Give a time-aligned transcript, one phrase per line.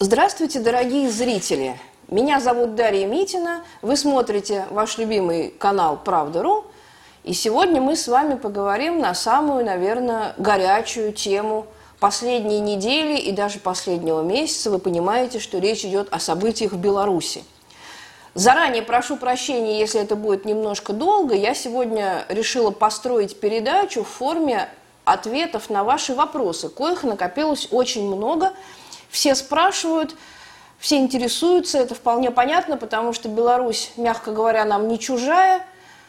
[0.00, 1.76] Здравствуйте, дорогие зрители!
[2.06, 6.66] Меня зовут Дарья Митина, вы смотрите ваш любимый канал «Правда.ру»,
[7.24, 11.66] и сегодня мы с вами поговорим на самую, наверное, горячую тему
[11.98, 14.70] последней недели и даже последнего месяца.
[14.70, 17.42] Вы понимаете, что речь идет о событиях в Беларуси.
[18.34, 21.34] Заранее прошу прощения, если это будет немножко долго.
[21.34, 24.68] Я сегодня решила построить передачу в форме
[25.04, 28.52] ответов на ваши вопросы, коих накопилось очень много–
[29.08, 30.14] все спрашивают,
[30.78, 35.64] все интересуются, это вполне понятно, потому что Беларусь, мягко говоря, нам не чужая.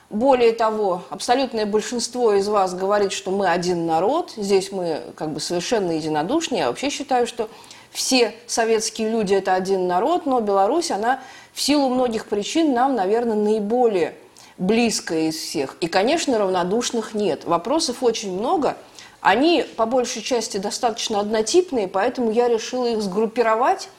[0.10, 5.40] Более того, абсолютное большинство из вас говорит, что мы один народ, здесь мы как бы
[5.40, 6.56] совершенно единодушны.
[6.56, 7.48] Я вообще считаю, что
[7.92, 11.22] все советские люди– это один народ, но Беларусь, она
[11.54, 14.16] в силу многих причин нам, наверное, наиболее
[14.58, 15.78] близкая из всех.
[15.80, 17.46] И, конечно, равнодушных нет.
[17.46, 18.78] Вопросов очень много–
[19.22, 23.90] они по большей части достаточно однотипные, поэтому я решила их сгруппировать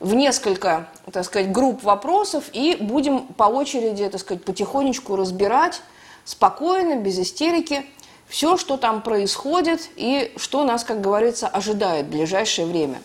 [0.00, 5.82] в несколько, так сказать, групп вопросов и будем по очереди, так сказать, потихонечку разбирать
[6.24, 7.86] спокойно, без истерики,
[8.28, 13.00] все, что там происходит и что нас, как говорится, ожидает в ближайшее время.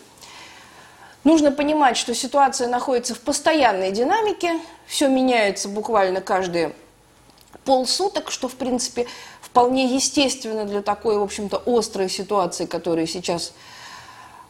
[1.24, 6.74] Нужно понимать, что ситуация находится в постоянной динамике, все меняется буквально каждые
[7.64, 9.06] полсуток, что, в принципе,
[9.54, 13.52] вполне естественно для такой, в общем-то, острой ситуации, которая сейчас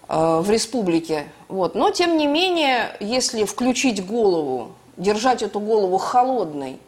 [0.09, 1.27] э, в республике.
[1.49, 1.75] Вот.
[1.75, 6.79] Но, тем не менее, если включить голову, держать эту голову холодной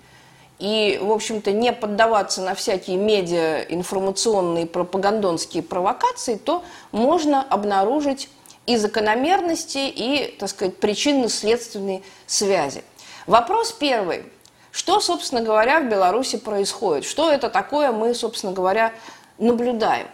[0.59, 8.31] и, в общем-то, не поддаваться на всякие медиа, информационные, пропагандонские провокации, то можно обнаружить
[8.65, 12.83] и закономерности, и, так сказать, причинно-следственные связи.
[13.27, 14.23] Вопрос первый–
[14.77, 17.07] что, собственно говоря, в Беларуси происходит?
[17.07, 18.93] Что это такое мы, собственно говоря,
[19.39, 20.07] наблюдаем?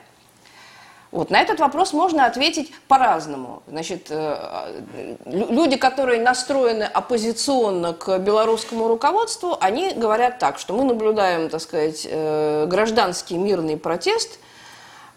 [1.10, 3.64] Вот, на этот вопрос можно ответить по-разному.
[3.66, 4.84] Значит, э,
[5.24, 12.06] люди, которые настроены оппозиционно к белорусскому руководству, они говорят так, что мы наблюдаем, так сказать,
[12.08, 14.38] э, гражданский мирный протест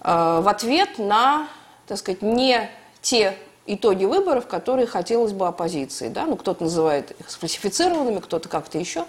[0.01, 1.47] э, в ответ на,
[1.85, 2.67] так сказать, не
[3.03, 6.09] те итоги выборов, которые хотелось бы оппозиции.
[6.09, 6.25] Да?
[6.25, 9.05] Ну, кто-то называет их сфальсифицированными, кто-то как-то еще.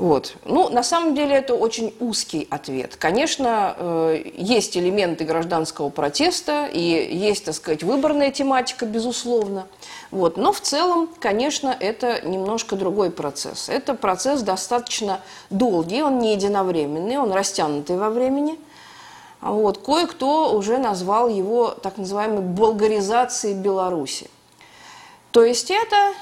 [0.00, 0.36] Вот.
[0.46, 2.96] Ну, на самом деле это очень узкий ответ.
[2.96, 9.66] Конечно, э, есть элементы гражданского протеста и есть, так сказать, выборная тематика, безусловно.
[10.10, 10.38] Вот.
[10.38, 13.68] Но в целом, конечно, это немножко другой процесс.
[13.68, 18.58] Это процесс достаточно долгий, он не единовременный, он растянутый во времени.
[19.40, 19.78] Вот.
[19.78, 24.30] Кое-кто уже назвал его так называемой болгаризацией Беларуси.
[25.30, 26.12] То есть это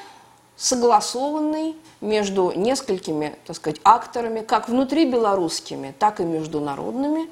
[0.56, 7.28] согласованный между несколькими, так сказать, акторами, как внутри белорусскими, так и международными.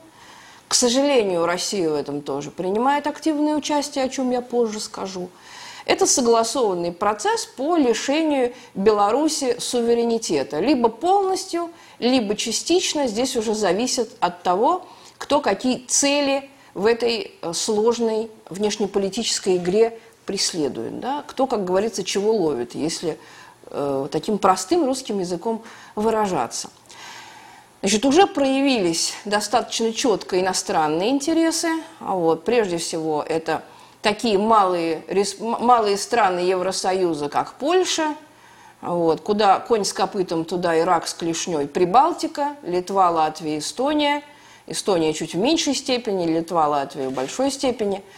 [0.69, 5.29] К сожалению, Россия в этом тоже принимает активное участие, о чем я позже скажу.
[5.85, 10.59] Это согласованный процесс по лишению Беларуси суверенитета.
[10.59, 11.71] Либо полностью,
[12.01, 13.07] либо частично.
[13.07, 14.85] Здесь уже зависит от того,
[15.19, 21.01] кто какие цели в этой э, сложной внешнеполитической игре преследует.
[21.01, 21.25] Да?
[21.27, 23.19] Кто, как говорится, чего ловит, если
[23.67, 25.63] э, таким простым русским языком
[25.95, 26.69] выражаться.
[27.81, 31.69] Значит, уже проявились достаточно четко иностранные интересы.
[32.01, 33.63] А вот, прежде всего, это
[34.03, 35.03] такие малые,
[35.41, 38.15] малые страны Евросоюза, как Польша,
[38.83, 44.23] вот, куда конь с копытом, туда Ирак с клешней, Прибалтика, Литва, Латвия, Эстония.
[44.67, 48.03] Эстония чуть в меньшей степени, Литва, Латвия в большой степени–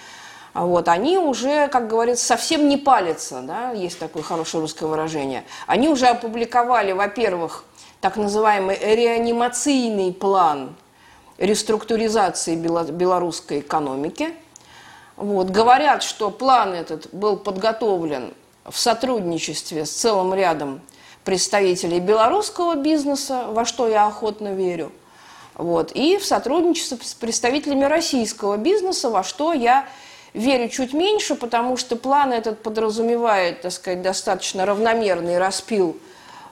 [0.59, 5.44] а вот, они уже, как говорится, совсем не палятся, да, есть такое хорошее русское выражение.
[5.69, 7.64] Они уже опубликовали, во-первых,
[8.00, 10.75] так называемый реанимационный план
[11.37, 14.31] реструктуризации белорусской экономики.
[15.16, 18.34] Вот, говорят, что план этот был подготовлен
[18.69, 20.81] в сотрудничестве с целым рядом
[21.25, 24.91] представителей белорусского бизнеса, во что я охотно верю,
[25.58, 29.88] вот, и в сотрудничестве с представителями российского бизнеса, во что я
[30.32, 35.96] верю чуть меньше, потому что план этот подразумевает, так сказать, достаточно равномерный распил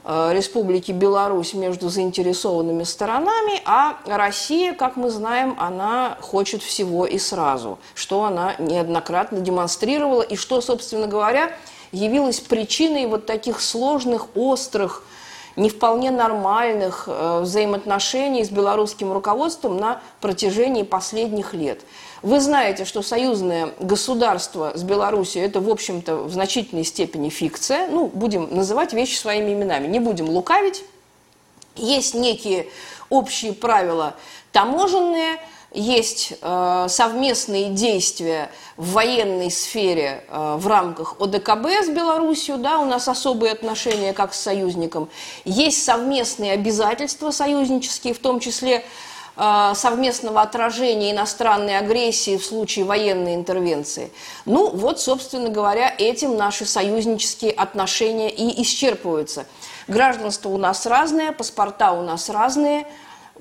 [0.05, 7.19] э, Республики Беларусь между заинтересованными сторонами, а Россия, как мы знаем, она хочет всего и
[7.19, 10.23] сразу, что она неоднократно демонстрировала.
[10.23, 11.53] И что, собственно говоря,
[11.93, 15.05] явилось причиной вот таких сложных, острых,
[15.57, 21.81] не вполне нормальных э, взаимоотношений с белорусским руководством на протяжении последних лет.
[22.23, 27.89] Вы знаете, что союзное государство с Беларусью это, в общем-то, в значительной степени фикция.
[27.89, 30.85] Ну, будем называть вещи своими именами, не будем лукавить.
[31.77, 32.69] Есть некие
[33.11, 34.15] общие правила
[34.53, 35.39] таможенные,
[35.77, 42.87] есть э, совместные действия в военной сфере э, в рамках ОДКБ с Белоруссией, да, у
[42.87, 45.09] нас особые отношения как с союзником,
[45.45, 48.85] есть совместные обязательства союзнические, в том числе
[49.37, 54.11] э, совместного отражения иностранной агрессии в случае военной интервенции.
[54.47, 59.47] Ну, вот, собственно говоря, этим наши союзнические отношения и исчерпываются.
[59.89, 62.87] Гражданство у нас разное, паспорта у нас разные–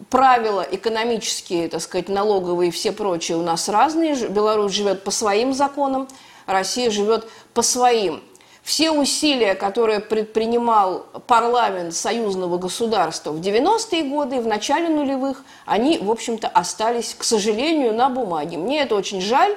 [0.09, 4.15] правила экономические, так сказать, налоговые и все прочие у нас разные.
[4.27, 6.07] Беларусь живет по своим законам,
[6.45, 8.21] Россия живет по своим.
[8.63, 16.09] Все усилия, которые предпринимал парламент союзного государства в 90-е годы, в начале нулевых, они, в
[16.09, 18.57] общем-то, остались, к сожалению, на бумаге.
[18.57, 19.55] Мне это очень жаль,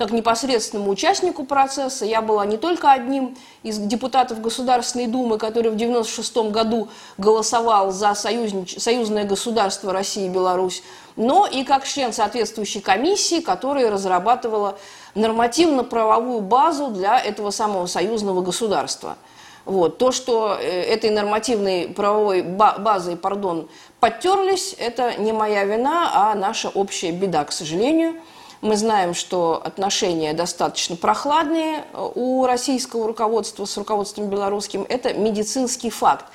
[0.00, 2.06] как непосредственному участнику процесса.
[2.06, 6.88] Я была не только одним из депутатов Государственной Думы, который в 1996 году
[7.18, 8.76] голосовал за союзнич...
[8.78, 10.82] союзное государство России и Беларусь,
[11.16, 14.78] но и как член соответствующей комиссии, которая разрабатывала
[15.14, 19.18] нормативно-правовую базу для этого самого союзного государства.
[19.66, 19.98] Вот.
[19.98, 23.68] То, что э, этой нормативной правовой базой, пардон,
[24.00, 28.14] подтерлись, это не моя вина, а наша общая беда, к сожалению.
[28.62, 34.84] Мы знаем, что отношения достаточно прохладные э, у российского руководства с руководством белорусским.
[34.86, 36.26] Это медицинский факт.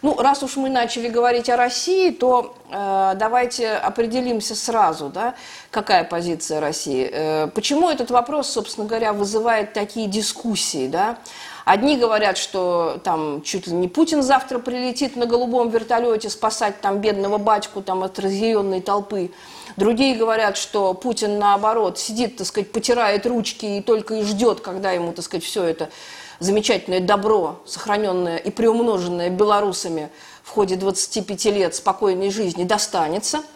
[0.00, 5.34] Ну, раз уж мы начали говорить о России, то э, давайте определимся сразу, да,
[5.70, 7.08] какая позиция России.
[7.12, 11.18] Э, почему этот вопрос, собственно говоря, вызывает такие дискуссии, да?
[11.66, 16.98] Одни говорят, что там чуть ли не Путин завтра прилетит на голубом вертолете спасать там
[16.98, 19.30] бедного батьку там, от разъяренной толпы.
[19.76, 24.92] Другие говорят, что Путин, наоборот, сидит, так сказать, потирает ручки и только и ждет, когда
[24.92, 25.90] ему, так сказать, все это
[26.38, 30.10] замечательное добро, сохраненное и приумноженное белорусами
[30.42, 33.42] в ходе 25 лет спокойной жизни, достанется–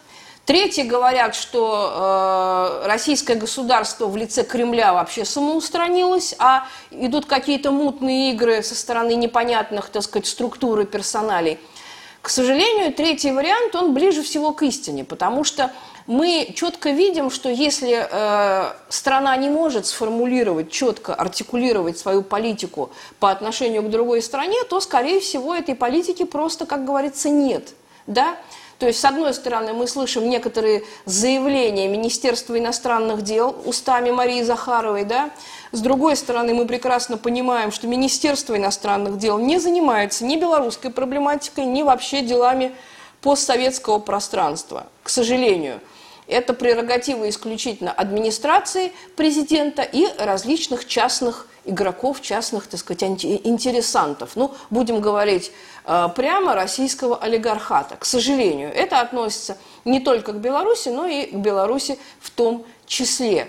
[0.49, 8.31] Третьи говорят, что э, российское государство в лице Кремля вообще самоустранилось, а идут какие-то мутные
[8.31, 11.59] игры со стороны непонятных, так сказать, структур и персоналей.
[12.21, 15.71] К сожалению, третий вариант, он ближе всего к истине, потому что
[16.05, 22.89] мы четко видим, что если э, страна не может сформулировать, четко артикулировать свою политику
[23.19, 27.69] по отношению к другой стране, то, скорее всего, этой политики просто, как говорится, нет.
[28.05, 28.35] Да?
[28.79, 35.03] То есть, с одной стороны, мы слышим некоторые заявления Министерства иностранных дел устами Марии Захаровой,
[35.03, 35.31] да?
[35.73, 41.65] С другой стороны, мы прекрасно понимаем, что Министерство иностранных дел не занимается ни белорусской проблематикой,
[41.65, 42.73] ни вообще делами
[43.21, 45.81] постсоветского пространства, к сожалению.
[46.27, 54.31] Это прерогатива исключительно администрации президента и различных частных игроков, частных, так сказать, интересантов.
[54.35, 55.51] Ну, будем говорить
[55.85, 57.95] э, прямо, российского олигархата.
[57.95, 63.47] К сожалению, это относится не только к Беларуси, но и к Беларуси в том числе.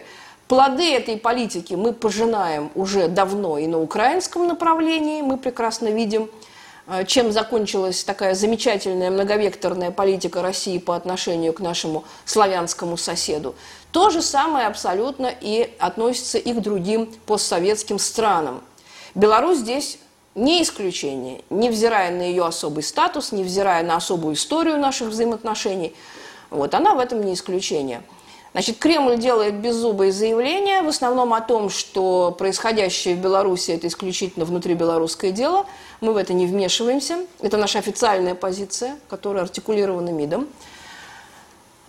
[0.51, 5.23] Плоды этой политики мы пожинаем уже давно и на украинском направлении.
[5.23, 6.29] Мы прекрасно видим,
[6.89, 13.55] э, чем закончилась такая замечательная многовекторная политика России по отношению к нашему славянскому соседу.
[13.93, 18.63] То же самое абсолютно и относится и к другим постсоветским странам.
[19.15, 19.99] Беларусь здесь
[20.35, 25.95] не исключение, невзирая на ее особый статус, невзирая на особую историю наших взаимоотношений.
[26.51, 28.03] Вот, она в этом не исключение.
[28.53, 34.45] Значит, Кремль делает беззубые заявления, в основном о том, что происходящее в Беларуси– это исключительно
[34.45, 35.67] внутрибелорусское дело.
[36.01, 37.19] Мы в это не вмешиваемся.
[37.41, 40.49] Это наша официальная позиция, которая артикулирована МИДом.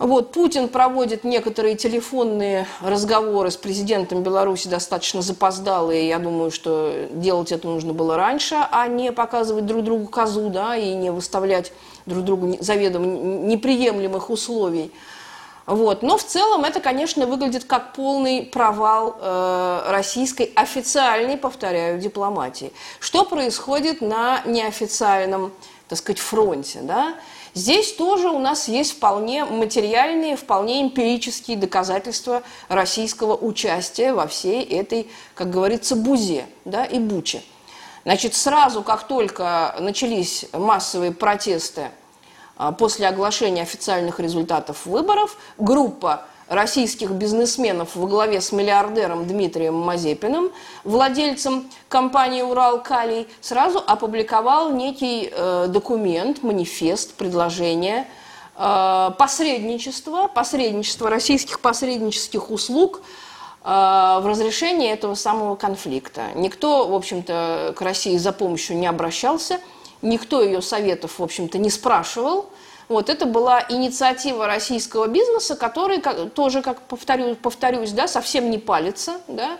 [0.02, 6.08] Вот, Путин проводит некоторые телефонные разговоры с президентом Беларуси достаточно запоздалые.
[6.08, 10.74] Я думаю, что делать это нужно было раньше, а не показывать друг другу козу, да,
[10.74, 11.72] и не выставлять
[12.04, 14.90] друг другу заведомо неприемлемых условий.
[15.66, 16.02] Вот.
[16.02, 22.72] Но в целом это, конечно, выглядит как полный провал э, российской официальной, повторяю, дипломатии.
[22.98, 25.52] Что происходит на неофициальном,
[25.86, 27.14] так сказать, фронте, да?
[27.54, 35.10] Здесь тоже у нас есть вполне материальные, вполне эмпирические доказательства российского участия во всей этой,
[35.34, 37.42] как говорится, бузе да, и буче.
[38.04, 41.90] Значит, сразу, как только начались массовые протесты
[42.56, 50.50] а, после оглашения официальных результатов выборов, группа российских бизнесменов во главе с миллиардером Дмитрием Мазепиным,
[50.84, 58.06] владельцем компании «Урал-Калий», сразу опубликовал некий э, документ, манифест, предложение
[58.56, 63.00] э, посредничества, посредничества российских посреднических услуг
[63.64, 66.28] э, в разрешении этого самого конфликта.
[66.34, 69.60] Никто, в общем-то, к России за помощью не обращался,
[70.02, 72.46] никто ее советов, в общем-то, не спрашивал–
[72.88, 78.58] Вот это была инициатива российского бизнеса, который как, тоже, как повторю, повторюсь, да, совсем не
[78.58, 79.58] палится, да,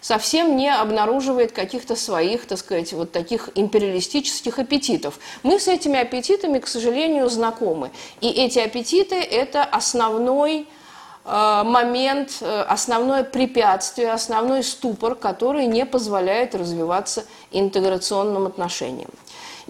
[0.00, 5.18] совсем не обнаруживает каких-то своих, так сказать, вот таких империалистических аппетитов.
[5.42, 7.90] Мы с этими аппетитами, к сожалению, знакомы.
[8.20, 10.66] И эти аппетиты– это основной
[11.24, 19.10] э, момент, э, основное препятствие, основной ступор, который не позволяет развиваться интеграционным отношениям.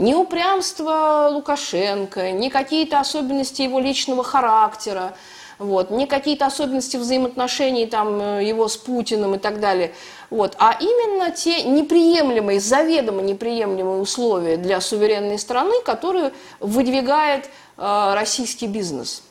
[0.00, 5.12] Ни упрямство Лукашенко, ни какие-то особенности его личного характера,
[5.59, 9.92] вот, не какие-то особенности взаимоотношений там, э, его с Путиным и так далее,
[10.30, 18.69] вот, а именно те неприемлемые, заведомо неприемлемые условия для суверенной страны, которые выдвигает э, российский
[18.69, 19.23] бизнес.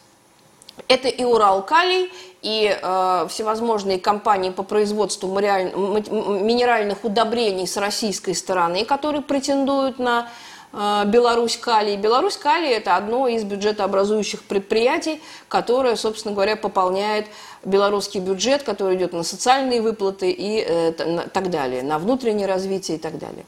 [0.87, 2.11] Это и Уралкалий,
[2.43, 10.29] и э, всевозможные компании по производству минеральных удобрений с российской стороны, которые претендуют на
[10.71, 11.97] Беларусь Калий.
[11.97, 17.25] Беларусь Калий– это одно из бюджетообразующих предприятий, которое, собственно говоря, пополняет
[17.65, 20.91] белорусский бюджет, который идет на социальные выплаты и э,
[21.33, 23.45] так далее, на внутреннее развитие и так далее.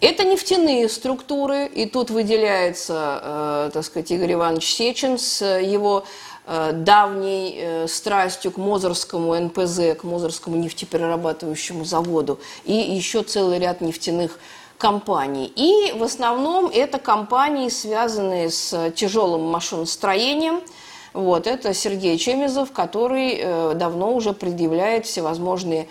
[0.00, 6.04] Это нефтяные структуры, и тут выделяется, э, так сказать, Игорь Иванович Сечин с его
[6.72, 14.38] давней страстью к Мозорскому НПЗ, к Мозорскому нефтеперерабатывающему заводу, и еще целый ряд нефтяных
[14.78, 15.52] компаний.
[15.54, 20.60] И в основном это компании, связанные с тяжелым машиностроением.
[21.12, 25.88] Вот, это Сергей Чемезов, который э, давно уже предъявляет всевозможные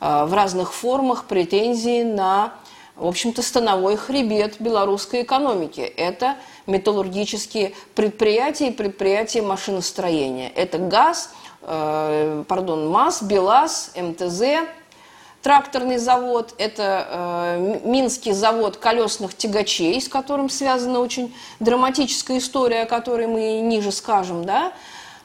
[0.00, 2.54] э, в разных формах претензии на,
[2.96, 5.80] в общем-то, становой хребет белорусской экономики.
[5.80, 6.36] Это
[6.66, 10.50] металлургические предприятия и предприятия машиностроения.
[10.56, 11.30] Это ГАЗ,
[11.62, 14.42] э, пардон, МАЗ, БелАЗ, МТЗ,
[15.44, 22.86] тракторный завод, это э, Минский завод колесных тягачей, с которым связана очень драматическая история, о
[22.86, 24.72] которой мы ниже скажем, да,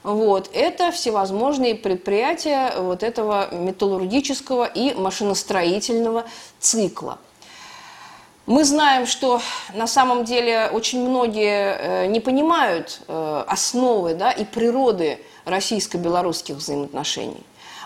[0.03, 6.25] вот, это всевозможные предприятия вот этого металлургического и машиностроительного
[6.59, 7.17] цикла.
[8.45, 9.41] Мы знаем, что
[9.73, 17.45] на самом деле очень многие э, не понимают э, основы да, и природы российско-белорусских взаимоотношений.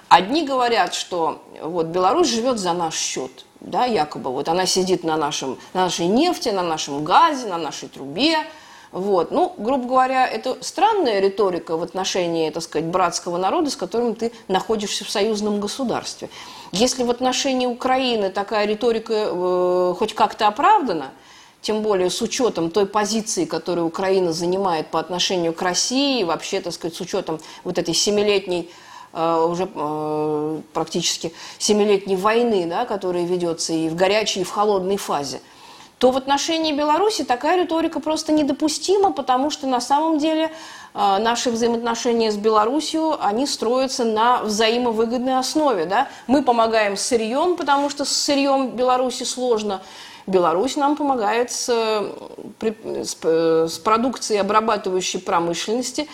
[0.10, 5.18] Одни говорят, что вот Беларусь живет за наш счет, да, якобы вот она сидит на,
[5.18, 8.38] нашем, на нашей нефти, на нашем газе, на нашей трубе,
[8.94, 9.32] вот.
[9.32, 14.32] Ну, грубо говоря, это странная риторика в отношении, так сказать, братского народа, с которым ты
[14.48, 16.30] находишься в союзном государстве.
[16.72, 21.10] Если в отношении Украины такая риторика э, хоть как-то оправдана,
[21.64, 26.74] тем более с учетом той позиции, которую Украина занимает по отношению к России, вообще, так
[26.74, 28.70] сказать, с учетом вот этой семилетней
[29.14, 35.40] уже э, практически семилетней войны, да, которая ведется и в горячей, и в холодной фазе,
[36.00, 40.52] то в отношении Беларуси такая риторика просто недопустима, потому что на самом деле
[40.94, 45.86] э, наши взаимоотношения с Беларусью, они строятся на взаимовыгодной основе.
[45.86, 46.10] Да?
[46.28, 49.82] Мы помогаем с сырьем, потому что с сырьем Беларуси сложно.
[50.26, 51.68] Беларусь нам помогает с,
[52.62, 56.08] с, с продукцией обрабатывающей промышленности,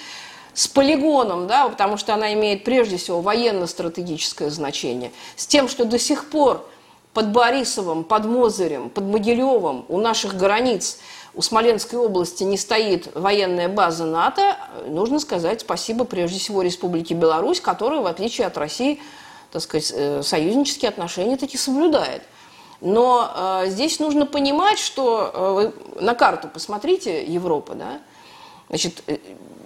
[0.59, 5.97] с полигоном, да, потому что она имеет прежде всего военно-стратегическое значение, с тем, что до
[5.97, 6.69] сих пор
[7.13, 10.99] под Борисовым, под Мозырем, под Могилевым у наших границ,
[11.33, 17.61] у Смоленской области не стоит военная база НАТО, нужно сказать спасибо прежде всего Республике Беларусь,
[17.61, 18.99] которая, в отличие от России,
[19.53, 22.23] так сказать, э, союзнические отношения таки соблюдает.
[22.81, 23.31] Но
[23.63, 28.01] э, здесь нужно понимать, что э, на карту посмотрите Европы, да,
[28.67, 29.19] значит, э,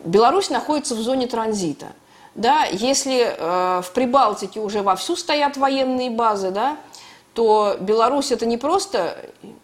[0.03, 1.87] Беларусь находится в зоне транзита.
[2.35, 6.77] Да, если э, в Прибалтике уже вовсю стоят военные базы, да,
[7.33, 9.17] то Беларусь это не просто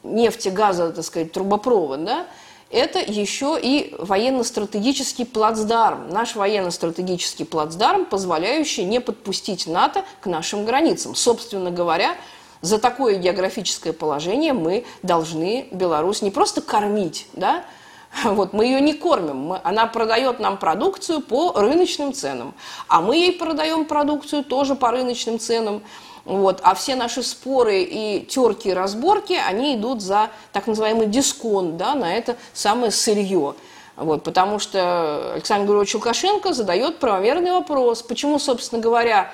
[0.03, 2.25] нефть и газа, так сказать, трубопровод, да,
[2.69, 11.15] это еще и военно-стратегический плацдарм, наш военно-стратегический плацдарм, позволяющий не подпустить НАТО к нашим границам.
[11.15, 12.15] Собственно говоря,
[12.61, 17.63] за такое географическое положение мы должны Беларусь не просто кормить, да,
[18.23, 22.53] Вот, мы ее не кормим, мы, она продает нам продукцию по рыночным ценам,
[22.87, 25.81] а мы ей продаем продукцию тоже по рыночным ценам.
[26.25, 31.77] Вот, а все наши споры и терки и разборки, они идут за так называемый дисконт
[31.77, 33.55] да, на это самое сырье.
[33.95, 39.31] Вот, потому что Александр Григорьевич Лукашенко задает правомерный вопрос, почему, собственно говоря,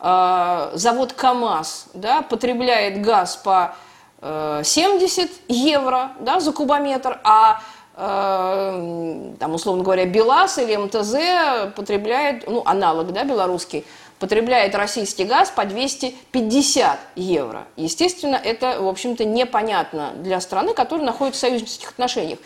[0.00, 3.74] э, завод КАМАЗ да, потребляет газ по
[4.20, 7.60] 70 э, евро да, за кубометр, а
[7.96, 13.84] там, условно говоря, БелАЗ или МТЗ потребляет, ну, аналог, да, белорусский,
[14.18, 17.66] потребляет российский газ по 250 евро.
[17.76, 22.38] Естественно, это, в общем-то, непонятно для страны, которая находится в союзнических отношениях.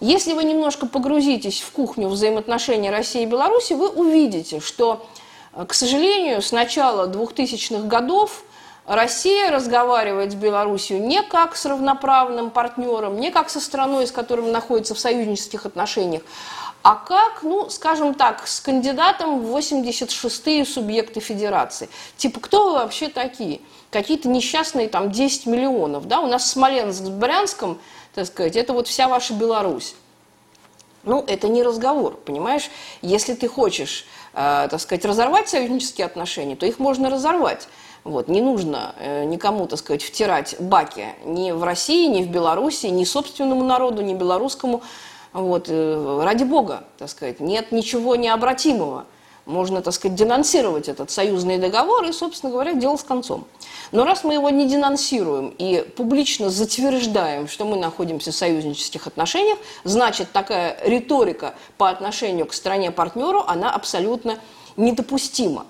[0.00, 5.06] Если вы немножко погрузитесь в кухню взаимоотношений России и Беларуси, вы увидите, что,
[5.54, 8.44] э, к сожалению, с начала 2000-х годов
[8.92, 14.50] Россия разговаривает с Белоруссией не как с равноправным партнером, не как со страной, с которой
[14.52, 16.22] находится в союзнических отношениях,
[16.82, 21.88] а как, ну, скажем так, с кандидатом в 86-е субъекты федерации.
[22.18, 23.60] Типа, кто вы вообще такие?
[23.90, 26.20] Какие-то несчастные там 10 миллионов, да?
[26.20, 27.78] У нас Смоленск с Брянском–
[28.14, 29.94] так сказать, это вот вся ваша Беларусь.
[31.04, 32.70] Ну, это не разговор, понимаешь?
[33.00, 37.68] Если ты хочешь, э, так сказать, разорвать союзнические отношения, то их можно разорвать.
[38.04, 42.86] Вот, не нужно э, никому, так сказать, втирать баки ни в России, ни в Беларуси,
[42.86, 44.82] ни собственному народу, ни белорусскому.
[45.32, 49.06] Вот, э, ради бога, так сказать, нет ничего необратимого.
[49.46, 53.44] Можно, так сказать, денонсировать этот союзный договор и, собственно говоря, дело с концом.
[53.92, 59.58] Но раз мы его не денонсируем и публично затверждаем, что мы находимся в союзнических отношениях,
[59.84, 64.38] значит, такая риторика по отношению к стране-партнеру, она абсолютно
[64.76, 65.66] недопустима.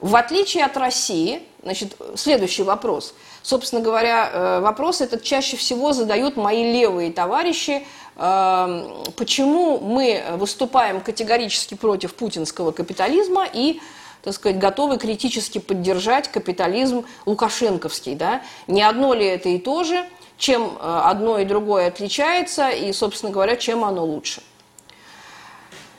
[0.00, 3.14] В отличие от России, значит, следующий вопрос.
[3.42, 7.84] Собственно говоря, э, вопрос этот чаще всего задают мои левые товарищи,
[8.16, 13.80] эм, почему мы выступаем категорически против путинского капитализма и
[14.22, 18.14] так сказать, готовы критически поддержать капитализм лукашенковский.
[18.14, 18.42] Да?
[18.66, 20.04] Не одно ли это и то же,
[20.36, 24.42] чем э, одно и другое отличается, и, собственно говоря, чем оно лучше.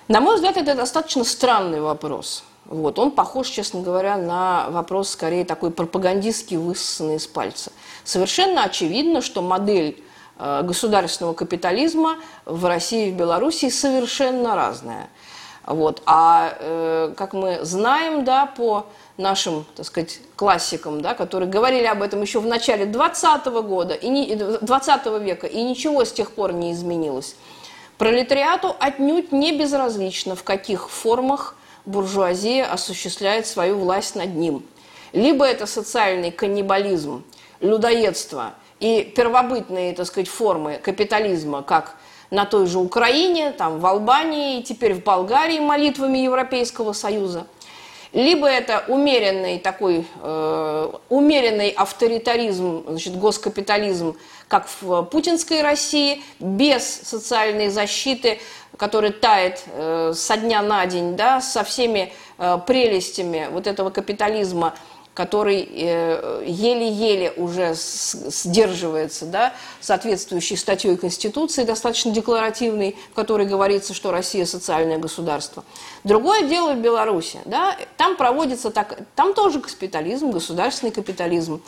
[0.07, 2.43] На мой взгляд, это достаточно странный вопрос.
[2.69, 2.99] Вот.
[2.99, 7.71] Он похож, честно говоря, на вопрос скорее такой пропагандистский, высосанный из пальца.
[8.03, 10.03] Совершенно очевидно, что модель
[10.37, 15.09] э, государственного капитализма в России и в Беларуси совершенно разная.
[15.65, 16.03] Вот.
[16.05, 18.85] А э, как мы знаем, да, по
[19.17, 24.09] нашим, так сказать, классикам, да, которые говорили об этом еще в начале 20 года, и
[24.09, 27.35] не, 20 века, и ничего с тех пор не изменилось.
[27.97, 31.55] Пролетариату отнюдь не безразлично, в каких формах
[31.89, 34.63] буржуазия осуществляет свою власть над ним.
[35.11, 37.23] Либо это социальный каннибализм,
[37.59, 41.95] людоедство и первобытные, так сказать, формы капитализма, как
[42.29, 47.47] на той же Украине, там, в Албании, теперь в Болгарии молитвами Европейского Союза.
[48.11, 54.17] Либо это умеренный такой, э, умеренный авторитаризм, значит, госкапитализм,
[54.47, 58.39] как в путинской России, без социальной защиты,
[58.77, 64.73] который тает э, со дня на день, да, со всеми э, прелестями вот этого капитализма–
[65.19, 74.11] который э, еле-еле уже сдерживается да, соответствующей статьей Конституции, достаточно декларативной, в которой говорится, что
[74.11, 75.65] Россия социальное государство.
[76.05, 77.41] Другое дело в Беларуси.
[77.43, 81.61] Да, там проводится так, там тоже капитализм, государственный капитализм.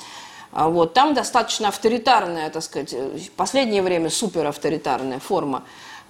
[0.53, 5.65] А вот, там достаточно авторитарная, так сказать, в последнее время суперавторитарная форма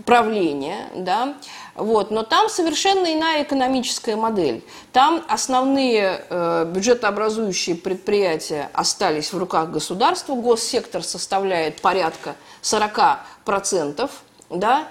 [0.05, 1.33] правления, да,
[1.75, 4.63] вот, но там совершенно иная экономическая модель.
[4.91, 14.09] Там основные э, бюджетообразующие предприятия остались в руках государства, госсектор составляет порядка 40%,
[14.49, 14.87] да,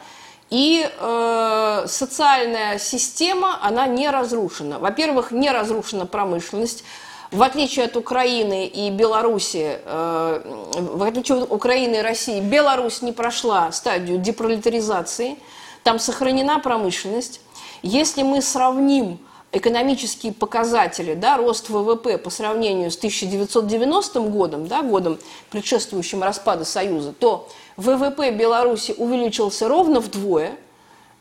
[0.48, 4.78] и э, социальная система, она не разрушена.
[4.78, 6.82] Во-первых, не разрушена промышленность,
[7.30, 10.42] в отличие от Украины и Беларуси, э,
[10.74, 15.38] в отличие от Украины и России, Беларусь не прошла стадию депролетаризации,
[15.82, 17.40] там сохранена промышленность.
[17.82, 19.18] Если мы сравним
[19.52, 25.18] экономические показатели, да, рост ВВП по сравнению с 1990 годом, да, годом,
[25.50, 30.56] предшествующим распаду Союза, то ВВП Беларуси увеличился ровно вдвое,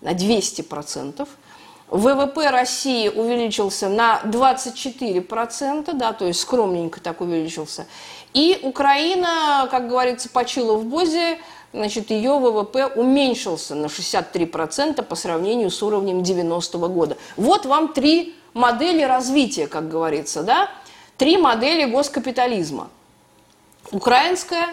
[0.02, 1.28] на 200%,
[1.92, 7.88] ВВП России увеличился на 24%, да, то есть скромненько так увеличился.
[8.34, 11.40] И Украина, как говорится, почила в Бозе,
[11.74, 17.18] значит, ее ВВП уменьшился на 63% по сравнению с уровнем 90 -го года.
[17.38, 20.70] Вот вам три модели развития, как говорится, да?
[21.18, 22.90] Три модели госкапитализма.
[23.92, 24.68] Украинская,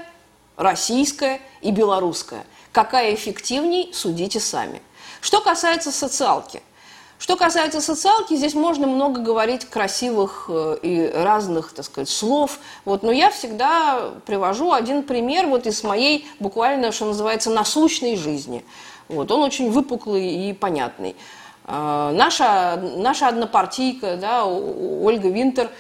[0.59, 2.45] российская и белорусская.
[2.73, 4.83] Какая эффективней, судите сами.
[5.23, 6.63] Что касается социалки–
[7.19, 12.59] что касается социалки, здесь можно много говорить красивых э, и разных, так сказать, слов.
[12.85, 18.65] Вот, но я всегда привожу один пример вот из моей буквально, что называется, насущной жизни.
[19.09, 21.17] Вот, он очень выпуклый и понятный.
[21.65, 25.71] А, наша, наша однопартийка, да, Ольга Винтер,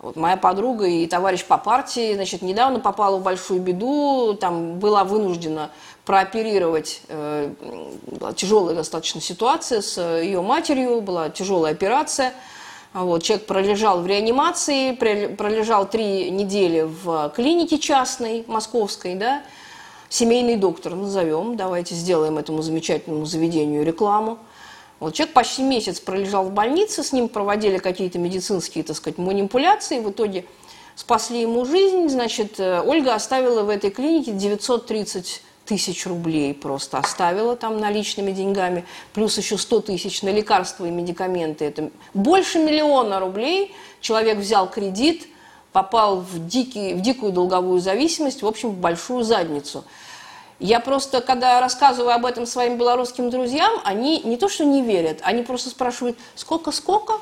[0.00, 5.04] вот моя подруга и товарищ по партии, значит, недавно попала в большую беду, там была
[5.04, 5.70] вынуждена
[6.10, 7.52] прооперировать, э,
[8.10, 12.32] была тяжелая достаточно ситуация с ее матерью, была тяжелая операция.
[12.92, 14.90] Вот, человек пролежал в реанимации,
[15.36, 19.44] пролежал три недели в клинике частной, московской, да,
[20.08, 24.38] семейный доктор назовем, давайте сделаем этому замечательному заведению рекламу.
[24.98, 30.00] Вот человек почти месяц пролежал в больнице, с ним проводили какие-то медицинские, так сказать, манипуляции,
[30.00, 30.44] в итоге
[30.96, 32.08] спасли ему жизнь.
[32.08, 38.84] Значит, э, Ольга оставила в этой клинике 930 тысяч рублей просто оставила там наличными деньгами,
[39.12, 41.64] плюс еще 100 тысяч на лекарства и медикаменты.
[41.64, 45.28] Это больше миллиона рублей человек взял кредит,
[45.70, 49.84] попал в, дикий, в дикую долговую зависимость, в общем, в большую задницу.
[50.58, 55.20] Я просто, когда рассказываю об этом своим белорусским друзьям, они не то что не верят,
[55.22, 57.20] они просто спрашивают, сколько-сколько?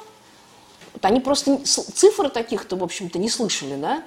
[0.95, 4.03] Вот они просто цифр таких-то, в общем-то, не слышали, да?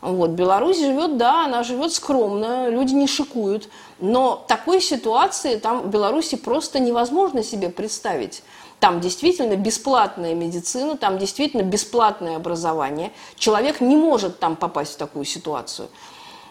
[0.00, 5.88] Вот, Беларусь живет, да, она живет скромно, люди не шикуют, но такой ситуации там в
[5.88, 8.42] Беларуси просто невозможно себе представить.
[8.78, 13.12] Там действительно бесплатная медицина, там действительно бесплатное образование.
[13.36, 15.88] Человек не может там попасть в такую ситуацию.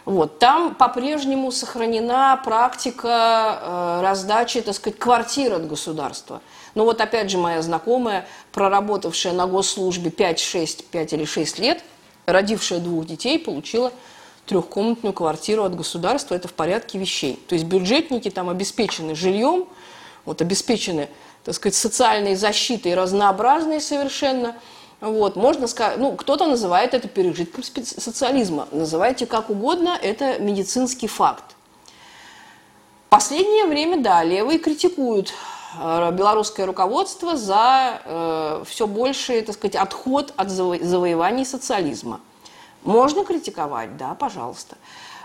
[0.05, 6.41] Вот, там по-прежнему сохранена практика э, раздачи, так сказать, квартир от государства.
[6.75, 11.83] Но вот опять же моя знакомая, проработавшая на госслужбе 5, 6, 5 или 6 лет,
[12.31, 13.91] родившая двух детей, получила
[14.45, 16.35] трехкомнатную квартиру от государства.
[16.35, 17.39] Это в порядке вещей.
[17.47, 19.65] То есть бюджетники там обеспечены жильем,
[20.25, 21.09] вот, обеспечены,
[21.43, 24.55] так сказать, социальной защитой разнообразной совершенно–
[25.01, 31.55] вот, можно сказать, ну, кто-то называет это пережитком социализма, называйте как угодно, это медицинский факт.
[33.09, 35.33] Последнее время, да, левые критикуют
[35.77, 42.21] белорусское руководство за э, все больший, так сказать, отход от заво- завоеваний социализма.
[42.83, 44.77] Можно критиковать, да, пожалуйста.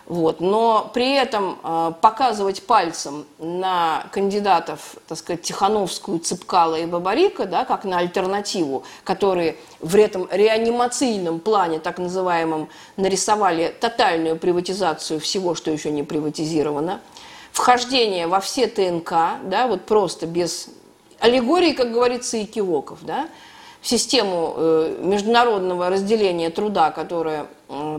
[0.07, 0.41] Вот.
[0.41, 7.65] Но при этом э, показывать пальцем на кандидатов, так сказать, Тихановскую, Цыпкала и Бабарика, да,
[7.65, 15.71] как на альтернативу, которые в этом реанимацийном плане, так называемом, нарисовали тотальную приватизацию всего, что
[15.71, 17.01] еще не приватизировано,
[17.55, 19.11] вхождение во все ТНК,
[19.45, 20.69] да, вот просто без
[21.21, 23.29] аллегории, как говорится, и кивоков, да,
[23.81, 27.47] в систему э, международного разделения труда, которое,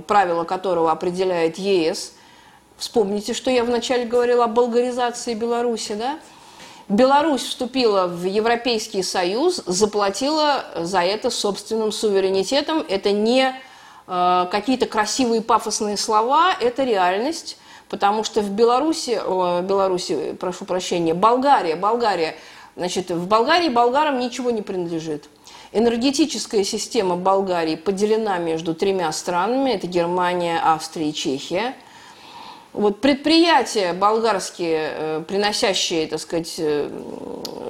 [0.08, 2.14] правила которого определяет ЕС.
[2.78, 6.20] Вспомните, что я вначале говорила о болгаризации Беларуси, да?
[6.90, 12.84] Беларусь вступила в Европейский Союз, заплатила за это собственным суверенитетом.
[12.90, 13.56] Это не
[14.08, 17.58] э, какие-то красивые пафосные слова, это реальность,
[17.90, 19.20] потому что в Беларуси,
[19.64, 22.36] Беларуси, прошу прощения, Болгария, Болгария,
[22.76, 25.30] значит, в Болгарии болгарам ничего не принадлежит.
[25.72, 31.76] Энергетическая система Болгарии поделена между тремя странами, это Германия, Австрия и Чехия.
[32.72, 36.90] Вот предприятия болгарские, э, приносящие, так сказать, э,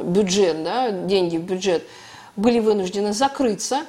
[0.04, 1.84] бюджет, да, деньги в бюджет,
[2.36, 3.82] были вынуждены закрыться.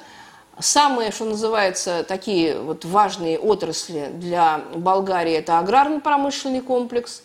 [0.59, 7.21] Самые, что называется, такие вот важные отрасли для Болгарии– это аграрно-промышленный комплекс.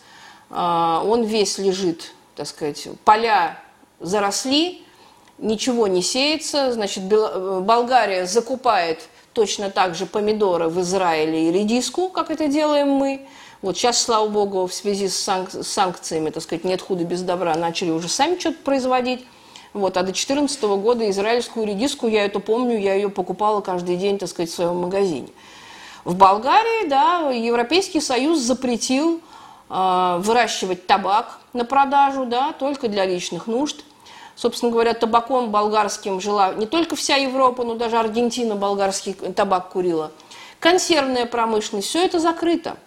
[0.51, 3.59] А, он весь лежит, так сказать, поля
[3.99, 4.83] заросли,
[5.39, 8.99] ничего не сеется, значит, Болгария закупает
[9.33, 13.27] точно так же помидоры в Израиле и редиску, как это делаем мы.
[13.63, 17.55] Вот сейчас, слава богу, в связи с, санк- санкциями, так сказать, нет худа без добра,
[17.55, 19.25] начали уже сами что-то производить.
[19.73, 24.17] Вот, а до 2014 года израильскую редиску, я это помню, я ее покупала каждый день,
[24.17, 25.29] так сказать, в своем магазине.
[26.05, 29.21] В Болгарии, да, Европейский Союз запретил
[29.69, 33.83] э, выращивать табак на продажу, да, только для личных нужд–
[34.35, 40.11] Собственно говоря, табаком болгарским жила не только вся Европа, но даже Аргентина болгарский табак курила.
[40.59, 42.77] Консервная промышленность, все это закрыто.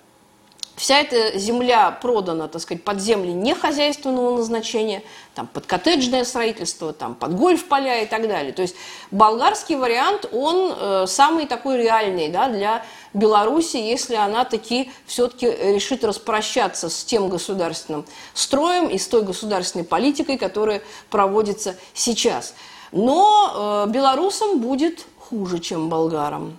[0.76, 5.02] Вся эта земля продана, так сказать, под земли не хозяйственного назначения,
[5.34, 8.52] там, под коттеджное строительство, там, под гольф-поля и так далее.
[8.52, 8.76] То есть
[9.10, 12.84] болгарский вариант, он э, самый такой реальный да, для
[13.14, 19.86] Беларуси, если она таки все-таки решит распрощаться с тем государственным строем и с той государственной
[19.86, 22.52] политикой, которая проводится сейчас.
[22.92, 26.58] Но э, белорусам будет хуже, чем болгарам.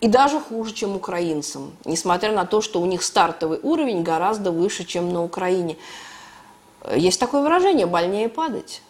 [0.00, 4.84] И даже хуже, чем украинцам, несмотря на то, что у них стартовый уровень гораздо выше,
[4.84, 5.76] чем на Украине.
[6.94, 8.82] Есть такое выражение «больнее падать».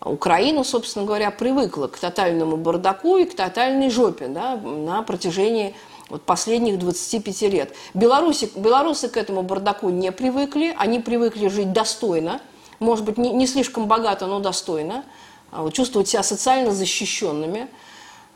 [0.00, 5.74] Украина, собственно говоря, привыкла к тотальному бардаку и к тотальной жопе да, на протяжении
[6.08, 7.74] вот последних 25 лет.
[7.94, 12.40] Беларуси, белорусы к этому бардаку не привыкли, они привыкли жить достойно,
[12.78, 15.04] может быть, не, не слишком богато, но достойно,
[15.50, 17.68] а чувствовать себя социально защищенными–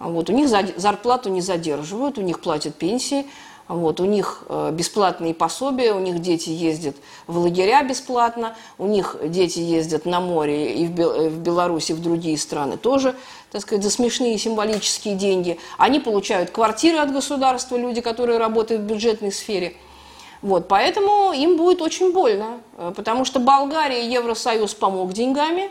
[0.08, 3.26] вот, у них зарплату не задерживают, у них платят пенсии,
[3.68, 9.16] вот, у них э, бесплатные пособия, у них дети ездят в лагеря бесплатно, у них
[9.24, 13.14] дети ездят на море и в, Бел, в Беларусь, и в другие страны тоже,
[13.50, 15.58] так сказать, за смешные символические деньги.
[15.78, 19.76] Они получают квартиры от государства, люди, которые работают в бюджетной сфере.
[20.42, 25.70] Вот, поэтому им будет очень больно, э, потому что Болгария Евросоюз помог деньгами.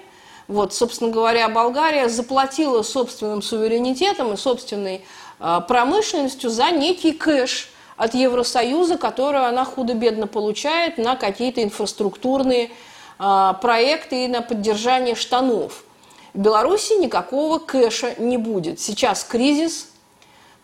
[0.52, 5.06] Вот, собственно говоря, Болгария заплатила собственным суверенитетом и собственной
[5.40, 12.70] э, промышленностью за некий кэш от Евросоюза, который она худо-бедно получает на какие-то инфраструктурные
[13.18, 15.86] э, проекты и на поддержание штанов.
[16.34, 18.82] В Беларуси никакого кэша не будет.
[18.82, 19.88] Сейчас кризис,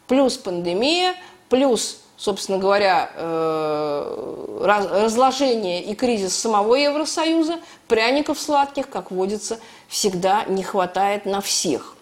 [0.05, 1.15] плюс пандемия,
[1.47, 10.63] плюс собственно говоря, э, разложение и кризис самого Евросоюза, пряников сладких, как водится, всегда не
[10.63, 11.97] хватает на всех.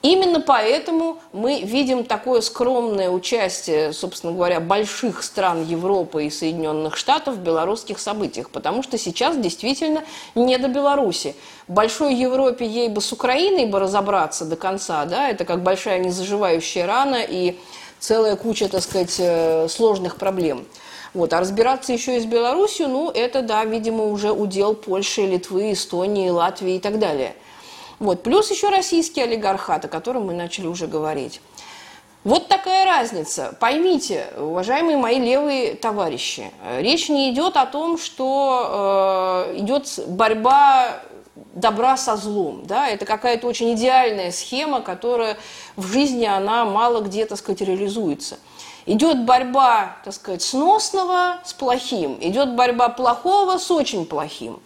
[0.00, 7.34] Именно поэтому мы видим такое скромное участие, собственно говоря, больших стран Европы и Соединенных Штатов
[7.34, 10.04] в белорусских событиях, потому что сейчас действительно
[10.36, 11.34] не до Беларуси.
[11.66, 16.86] Большой Европе ей бы с Украиной бы разобраться до конца, да, это как большая незаживающая
[16.86, 17.58] рана, и
[17.98, 20.64] целая куча, так сказать, э, сложных проблем.
[21.18, 21.32] Вот.
[21.32, 26.30] А разбираться еще и с Беларусью, ну, это, да, видимо, уже удел Польши, Литвы, Эстонии,
[26.30, 27.34] Латвии и так далее.
[27.98, 28.22] Вот.
[28.22, 31.40] Плюс еще российский олигархат, о котором мы начали уже говорить.
[32.22, 33.56] Вот такая разница.
[33.58, 41.00] Поймите, уважаемые мои левые товарищи, речь не идет о том, что э, идет борьба
[41.54, 42.62] добра со злом.
[42.64, 42.88] Да?
[42.88, 45.36] Это какая-то очень идеальная схема, которая
[45.74, 48.38] в жизни она мало где, так сказать, реализуется.
[48.88, 54.60] Идет борьба, так сказать, сносного с плохим, идет борьба плохого с очень плохим.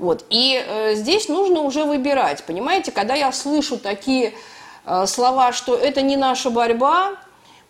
[0.00, 0.24] Вот.
[0.30, 2.42] И э, здесь нужно уже выбирать.
[2.42, 4.34] Понимаете, когда я слышу такие
[4.84, 7.12] э, слова, что это не наша борьба,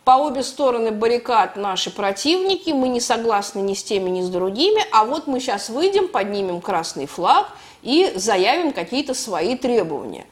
[0.05, 4.83] по обе стороны баррикад наши противники, мы не согласны ни с теми, ни с другими,
[4.93, 7.49] а вот мы сейчас выйдем, поднимем красный флаг
[7.83, 10.25] и заявим какие-то свои требования.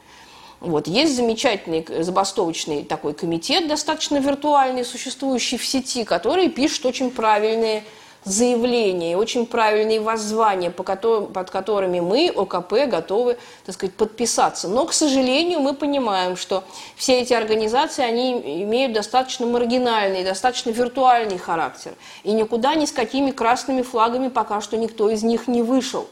[0.61, 0.87] Вот.
[0.87, 7.83] Есть замечательный забастовочный такой комитет, достаточно виртуальный, существующий в сети, который пишет очень правильные
[8.23, 14.67] заявления, очень правильные воззвания, по которым, под которыми мы, ОКП, готовы, так сказать, подписаться.
[14.67, 16.63] Но, к сожалению, мы понимаем, что
[16.95, 21.93] все эти организации, они имеют достаточно маргинальный, достаточно виртуальный характер.
[22.23, 26.07] И никуда ни с какими красными флагами пока что никто из них не вышел.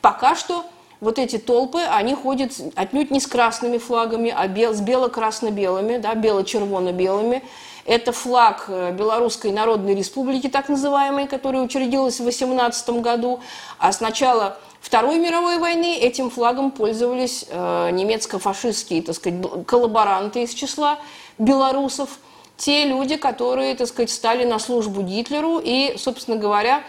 [0.00, 0.64] Пока что
[1.02, 6.14] вот эти толпы, они ходят отнюдь не с красными флагами, а бел, с бело-красно-белыми, да,
[6.14, 7.42] бело-червоно-белыми.
[7.84, 13.40] Это флаг э, Белорусской Народной Республики, так называемой, которая учредилась в 18 году.
[13.78, 20.54] А с начала Второй мировой войны этим флагом пользовались э, немецко-фашистские, так сказать, коллаборанты из
[20.54, 21.00] числа
[21.36, 22.10] белорусов.
[22.56, 26.84] Те люди, которые, так сказать, стали на службу Гитлеру и, собственно говоря,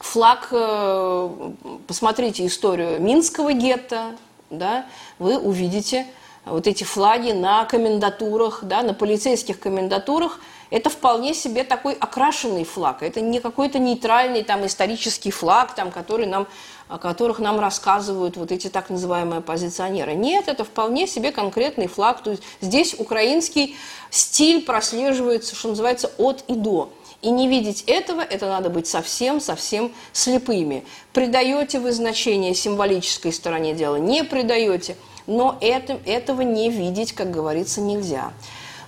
[0.00, 1.52] флаг, э,
[1.86, 4.16] посмотрите историю Минского гетто,
[4.50, 4.86] да,
[5.18, 6.06] вы увидите
[6.44, 10.40] вот эти флаги на комендатурах, да, на полицейских комендатурах.
[10.70, 13.02] Это вполне себе такой окрашенный флаг.
[13.02, 16.46] Это не какой-то нейтральный там исторический флаг, там, который нам,
[16.88, 20.14] о которых нам рассказывают вот эти так называемые оппозиционеры.
[20.14, 22.22] Нет, это вполне себе конкретный флаг.
[22.22, 23.76] То есть здесь украинский
[24.10, 26.90] стиль прослеживается, что называется, от и до.
[27.22, 30.84] И не видеть этого, это надо быть совсем-совсем слепыми.
[31.12, 37.82] Придаете вы значение символической стороне дела, не придаете, но это, этого не видеть, как говорится,
[37.82, 38.32] нельзя.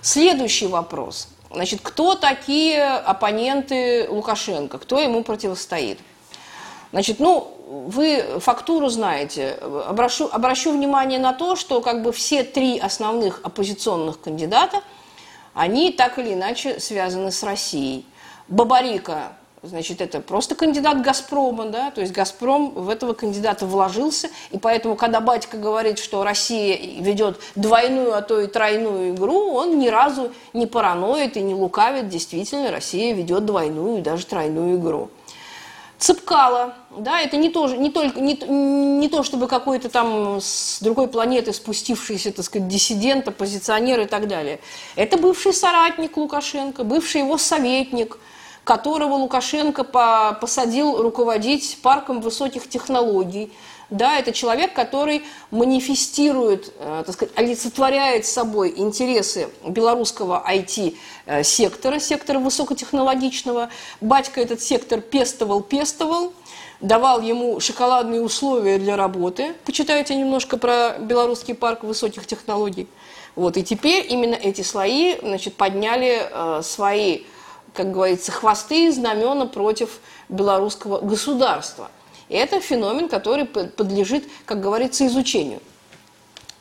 [0.01, 1.27] Следующий вопрос.
[1.51, 4.79] Значит, кто такие оппоненты Лукашенко?
[4.79, 5.99] Кто ему противостоит?
[6.91, 9.57] Значит, ну, вы фактуру знаете.
[9.87, 14.81] Обращу, обращу внимание на то, что как бы все три основных оппозиционных кандидата,
[15.53, 18.05] они так или иначе связаны с Россией.
[18.53, 19.31] Бабарика,
[19.63, 24.95] значит, это просто кандидат Газпрома, да, то есть Газпром в этого кандидата вложился, и поэтому,
[24.95, 30.31] когда батька говорит, что Россия ведет двойную, а то и тройную игру, он ни разу
[30.53, 35.09] не параноид и не лукавит, действительно, Россия ведет двойную и даже тройную игру.
[35.97, 41.07] Цепкало, да, это не, то, не, только, не, не то, чтобы какой-то там с другой
[41.07, 44.59] планеты спустившийся, так сказать, диссидент, оппозиционер и так далее.
[44.95, 48.19] Это бывший соратник Лукашенко, бывший его советник–
[48.63, 49.83] которого Лукашенко
[50.39, 53.51] посадил руководить парком высоких технологий.
[53.89, 63.69] Да, это человек, который манифестирует, э, так сказать, олицетворяет собой интересы белорусского IT-сектора, сектора высокотехнологичного.
[64.01, 66.33] Батька этот сектор пестовал, пестовал,
[66.81, 69.53] давал ему шоколадные условия для работы.
[69.63, 72.87] Почитайте немножко про белорусский парк высоких технологий.
[73.35, 77.21] Вот, и теперь именно эти слои значит, подняли э, свои
[77.73, 81.89] как говорится, хвосты и знамена против белорусского государства.
[82.29, 85.59] И это феномен, который подлежит, как говорится, изучению.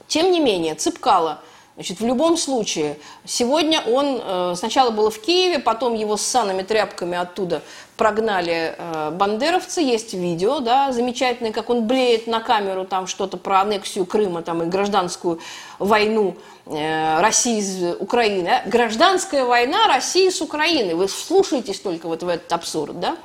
[0.09, 1.41] Тем не менее, Цыпкало
[1.75, 6.63] Значит, в любом случае, сегодня он э, сначала был в Киеве, потом его с санными
[6.63, 7.63] тряпками оттуда
[7.97, 9.81] прогнали э, бандеровцы.
[9.81, 14.63] Есть видео, да, замечательное, как он блеет на камеру там что-то про аннексию Крыма там,
[14.63, 15.41] и гражданскую
[15.79, 18.51] войну э, России с Украиной.
[18.67, 20.95] Гражданская война России с Украиной.
[20.95, 23.17] Вы слушаетесь только вот в этот абсурд, да?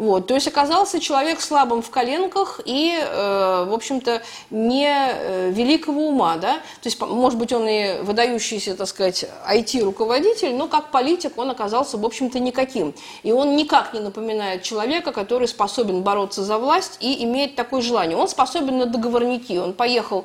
[0.00, 6.08] Вот, то есть оказался человек слабым в коленках и, э, в общем-то, не э, великого
[6.08, 11.36] ума, да, то есть, может быть, он и выдающийся, так сказать, IT-руководитель, но как политик
[11.36, 12.94] он оказался, в общем-то, никаким.
[13.22, 18.16] И он никак не напоминает человека, который способен бороться за власть и имеет такое желание.
[18.16, 19.58] Он способен на договорники.
[19.58, 20.24] Он поехал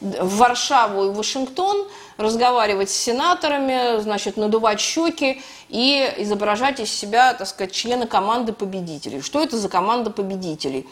[0.00, 7.46] в Варшаву и Вашингтон, разговаривать с сенаторами, значит, надувать щеки и изображать из себя, так
[7.46, 9.20] сказать, члена команды победителей.
[9.20, 10.86] Что это за команда победителей?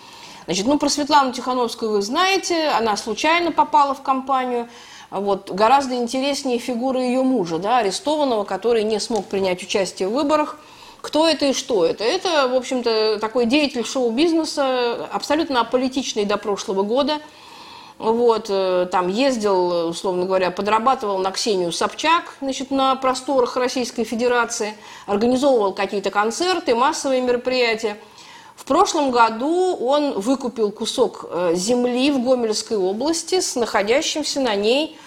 [0.46, 4.68] Значит, ну, про Светлану Тихановскую вы знаете, она случайно попала в компанию.
[5.10, 10.58] Вот, гораздо интереснее фигура ее мужа, да, арестованного, который не смог принять участие в выборах.
[11.00, 12.02] Кто это и что это?
[12.02, 17.20] Это, в общем-то, такой деятель шоу-бизнеса, абсолютно аполитичный до прошлого года–
[17.98, 24.74] вот, э, там ездил, условно говоря, подрабатывал на Ксению Собчак, значит, на просторах Российской Федерации,
[25.06, 27.96] организовывал какие-то концерты, массовые мероприятия.
[28.56, 34.98] В прошлом году он выкупил кусок э, земли в Гомельской области с находящимся на ней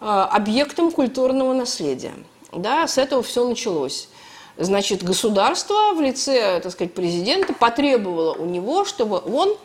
[0.00, 2.14] э, объектом культурного наследия.
[2.52, 4.08] Да, с этого все началось.
[4.56, 9.56] Значит, государство в лице, так сказать, президента потребовало у него, чтобы он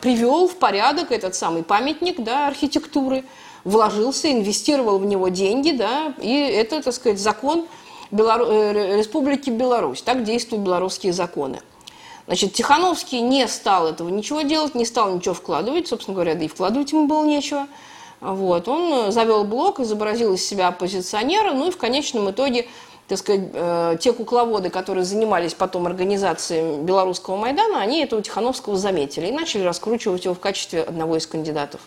[0.00, 3.24] привел в порядок этот самый памятник да, архитектуры,
[3.64, 7.66] вложился, инвестировал в него деньги, да, и это, так сказать, закон
[8.10, 8.46] Белору...
[8.46, 10.02] Э, Республики Беларусь.
[10.02, 11.60] Так действуют белорусские законы.
[12.26, 16.48] Значит, Тихановский не стал этого ничего делать, не стал ничего вкладывать, собственно говоря, да и
[16.48, 17.66] вкладывать ему было нечего.
[18.20, 18.68] Вот.
[18.68, 22.66] Он завел блок, изобразил из себя оппозиционера, ну и в конечном итоге
[23.08, 29.26] так сказать, э, те кукловоды, которые занимались потом организацией белорусского Майдана, они этого Тихановского заметили
[29.26, 31.80] и начали раскручивать его в качестве одного из кандидатов.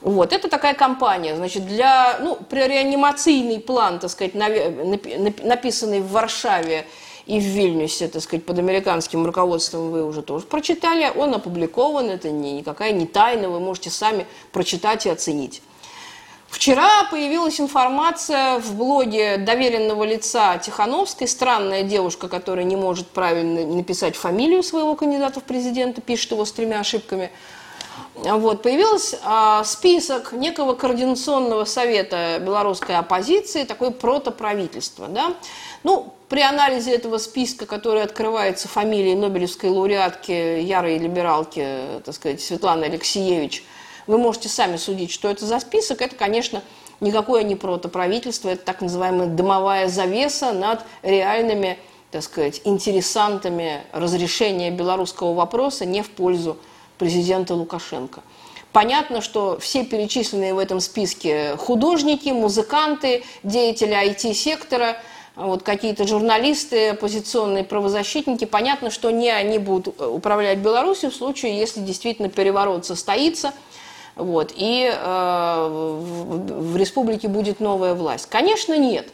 [0.00, 6.86] Вот, это такая кампания, значит, для, ну, реанимационный план, так сказать, написанный в Варшаве
[7.26, 12.30] и в Вильнюсе, так сказать, под американским руководством вы уже тоже прочитали, он опубликован, это
[12.30, 15.60] не, никакая не тайна, вы можете сами прочитать и оценить.
[16.50, 21.28] Вчера появилась информация в блоге доверенного лица Тихановской.
[21.28, 26.50] Странная девушка, которая не может правильно написать фамилию своего кандидата в президенты, пишет его с
[26.50, 27.30] тремя ошибками.
[28.16, 35.06] Вот, появился а, список некого координационного совета белорусской оппозиции, такое протоправительство.
[35.06, 35.34] Да?
[35.84, 42.86] Ну, при анализе этого списка, который открывается фамилией Нобелевской лауреатки, ярой либералки, так сказать, Светланы
[42.86, 43.64] Алексеевич–
[44.10, 46.02] вы можете сами судить, что это за список.
[46.02, 46.62] Это, конечно,
[47.00, 51.78] никакое не протоправительство, это так называемая дымовая завеса над реальными,
[52.10, 56.56] так сказать, интересантами разрешения белорусского вопроса не в пользу
[56.98, 58.22] президента Лукашенко.
[58.72, 64.96] Понятно, что все перечисленные в этом списке художники, музыканты, деятели IT-сектора,
[65.36, 71.78] вот какие-то журналисты, оппозиционные правозащитники, понятно, что не они будут управлять Беларусью в случае, если
[71.78, 73.52] действительно переворот состоится–
[74.16, 78.26] вот, и э, в, в республике будет новая власть?
[78.26, 79.08] Конечно, нет.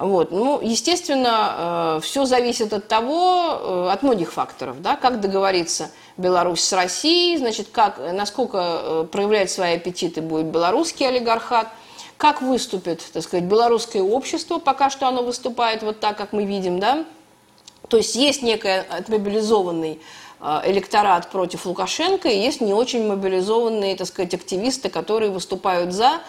[0.00, 0.30] Вот.
[0.30, 6.64] Ну, естественно, э, все зависит от того, э, от многих факторов, да, как договориться Беларусь
[6.64, 11.68] с Россией, значит, как, насколько э, проявлять свои аппетиты будет белорусский олигархат,
[12.16, 16.80] как выступит, так сказать, белорусское общество, пока что оно выступает вот так, как мы видим,
[16.80, 17.04] да,
[17.88, 20.00] то есть есть некий отмобилизованный
[20.40, 26.20] электорат против Лукашенко, и есть не очень мобилизованные, так сказать, активисты, которые выступают за.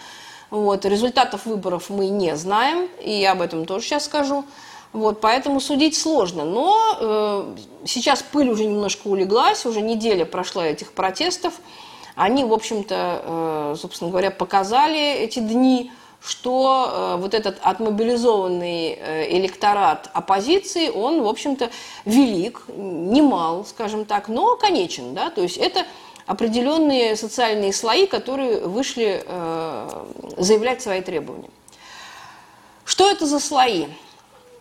[0.50, 0.84] Вот.
[0.84, 4.44] Результатов выборов мы не знаем, и я об этом тоже сейчас скажу.
[4.92, 6.44] Вот, поэтому судить сложно.
[6.44, 11.54] Но э, сейчас пыль уже немножко улеглась, уже неделя прошла этих протестов.
[12.14, 15.90] Они, в общем-то, э, собственно говоря, показали эти дни,
[16.24, 21.70] что э, вот этот отмобилизованный э, электорат оппозиции, он, в общем-то,
[22.04, 25.14] велик, немал, скажем так, но конечен.
[25.14, 25.30] Да?
[25.30, 25.84] То есть это
[26.26, 30.04] определенные социальные слои, которые вышли э,
[30.36, 31.50] заявлять свои требования.
[32.84, 33.86] Что это за слои?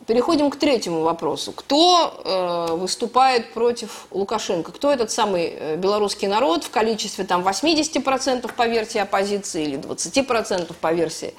[0.07, 1.51] Переходим к третьему вопросу.
[1.51, 4.71] Кто э, выступает против Лукашенко?
[4.71, 10.73] Кто этот самый э, белорусский народ в количестве там, 80% по версии оппозиции или 20%
[10.73, 11.35] по версии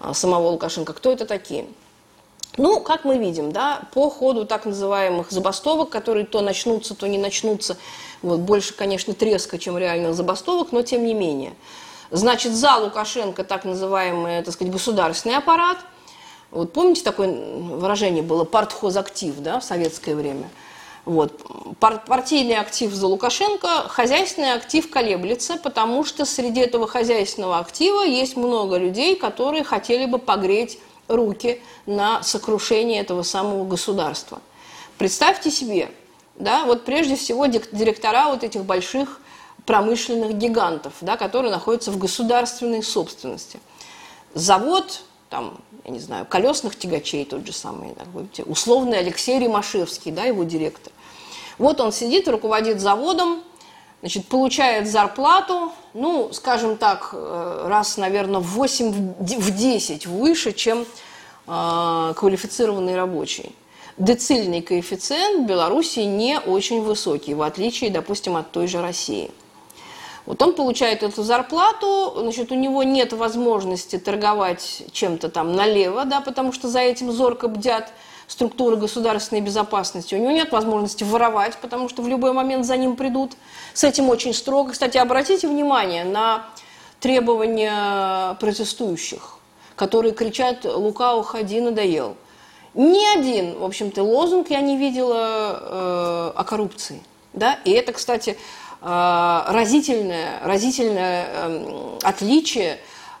[0.00, 0.92] э, самого Лукашенко?
[0.94, 1.66] Кто это такие?
[2.56, 7.18] Ну, как мы видим, да, по ходу так называемых забастовок, которые то начнутся, то не
[7.18, 7.78] начнутся,
[8.20, 11.54] вот, больше, конечно, треска, чем реальных забастовок, но тем не менее–
[12.12, 15.78] Значит, за Лукашенко так называемый, так сказать, государственный аппарат.
[16.52, 20.50] Вот помните такое выражение было «партхозактив» да, в советское время?
[21.06, 21.32] Вот.
[21.80, 28.76] Партийный актив за Лукашенко, хозяйственный актив колеблется, потому что среди этого хозяйственного актива есть много
[28.76, 30.78] людей, которые хотели бы погреть
[31.08, 34.40] руки на сокрушение этого самого государства.
[34.98, 35.90] Представьте себе,
[36.36, 39.20] да, вот прежде всего директора вот этих больших
[39.64, 43.58] промышленных гигантов, да, которые находятся в государственной собственности.
[44.34, 45.00] Завод,
[45.32, 45.54] там,
[45.84, 50.92] я не знаю, колесных тягачей тот же самый, да, условный Алексей Римашевский, да, его директор.
[51.56, 53.42] Вот он сидит, руководит заводом,
[54.02, 60.84] значит, получает зарплату, ну, скажем так, э, раз, наверное, в 8, в 10 выше, чем
[61.46, 63.56] э, квалифицированный рабочий.
[63.96, 69.30] Децильный коэффициент в Беларуси не очень высокий, в отличие, допустим, от той же России–
[70.24, 76.20] вот он получает эту зарплату, значит, у него нет возможности торговать чем-то там налево, да,
[76.20, 77.92] потому что за этим зорко бдят
[78.28, 80.14] структуры государственной безопасности.
[80.14, 83.32] У него нет возможности воровать, потому что в любой момент за ним придут.
[83.74, 84.72] С этим очень строго.
[84.72, 86.46] Кстати, обратите внимание на
[87.00, 89.38] требования протестующих,
[89.76, 92.16] которые кричат «Лука, уходи, надоел».
[92.74, 97.02] Ни один, в общем-то, лозунг я не видела э, о коррупции.
[97.34, 97.58] Да?
[97.66, 98.38] И это, кстати,
[98.82, 102.78] разительное, разительное эм, отличие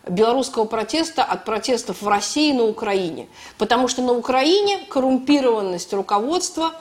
[0.08, 3.28] белорусского протеста от протестов в России и на Украине.
[3.58, 6.72] Потому что на Украине коррумпированность руководства,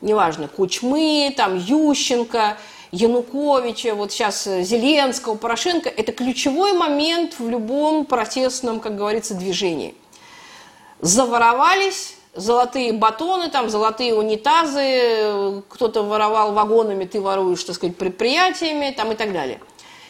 [0.00, 2.56] неважно, Кучмы, там, Ющенко,
[2.90, 9.94] Януковича, вот сейчас Зеленского, Порошенко, это ключевой момент в любом протестном, как говорится, движении.
[11.00, 19.12] Заворовались, золотые батоны, там, золотые унитазы, кто-то воровал вагонами, ты воруешь, так сказать, предприятиями там,
[19.12, 19.60] и так далее.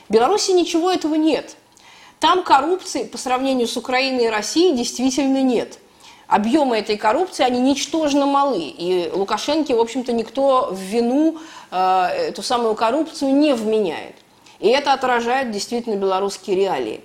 [0.08, 1.56] В Беларуси ничего этого нет.
[2.20, 5.78] Там коррупции по сравнению с Украиной и Россией действительно нет.
[6.28, 8.62] Объемы этой коррупции, они ничтожно малы.
[8.62, 11.38] И Лукашенко, в общем-то, никто в вину
[11.70, 14.16] э, эту самую коррупцию не вменяет.
[14.58, 17.00] И это отражает действительно белорусские реалии.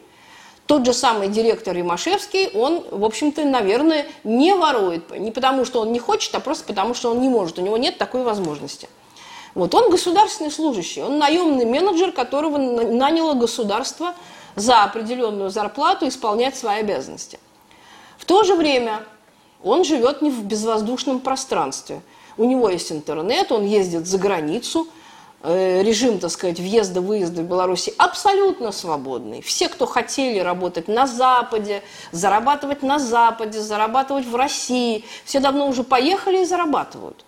[0.71, 5.11] Тот же самый директор Римашевский, он, в общем-то, наверное, не ворует.
[5.19, 7.59] Не потому, что он не хочет, а просто потому, что он не может.
[7.59, 8.87] У него нет такой возможности.
[9.53, 14.13] Вот он государственный служащий, он наемный менеджер, которого наняло государство
[14.55, 17.37] за определенную зарплату исполнять свои обязанности.
[18.17, 19.03] В то же время
[19.65, 22.01] он живет не в безвоздушном пространстве.
[22.37, 24.87] У него есть интернет, он ездит за границу–
[25.43, 29.41] режим, так сказать, въезда-выезда в Беларуси абсолютно свободный.
[29.41, 31.81] Все, кто хотели работать на Западе,
[32.11, 37.25] зарабатывать на Западе, зарабатывать в России, все давно уже поехали и зарабатывают.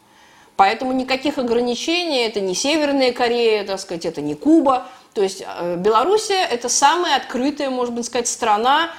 [0.55, 4.85] Поэтому никаких ограничений, это не Северная Корея, так сказать, это не Куба.
[5.13, 8.91] То есть э, Белоруссия– это самая открытая, можно сказать, страна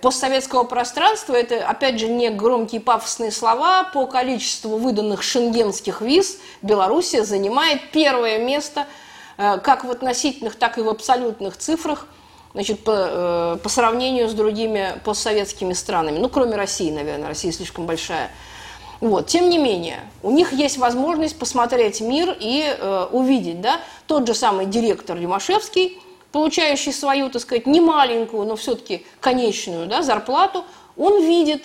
[0.00, 7.24] постсоветского пространства, это, опять же, не громкие пафосные слова, по количеству выданных шенгенских виз Белоруссия
[7.24, 8.86] занимает первое место
[9.36, 12.06] э, как в относительных, так и в абсолютных цифрах
[12.54, 16.18] значит, по, э, по сравнению с другими постсоветскими странами.
[16.18, 18.30] Ну, кроме России, наверное, Россия слишком большая.
[19.00, 19.26] Вот.
[19.26, 24.34] Тем не менее, у них есть возможность посмотреть мир и э, увидеть, да, тот же
[24.34, 26.00] самый директор Лимашевский,
[26.34, 30.64] получающий свою, так сказать, не маленькую, но все-таки конечную да, зарплату,
[30.96, 31.62] он видит,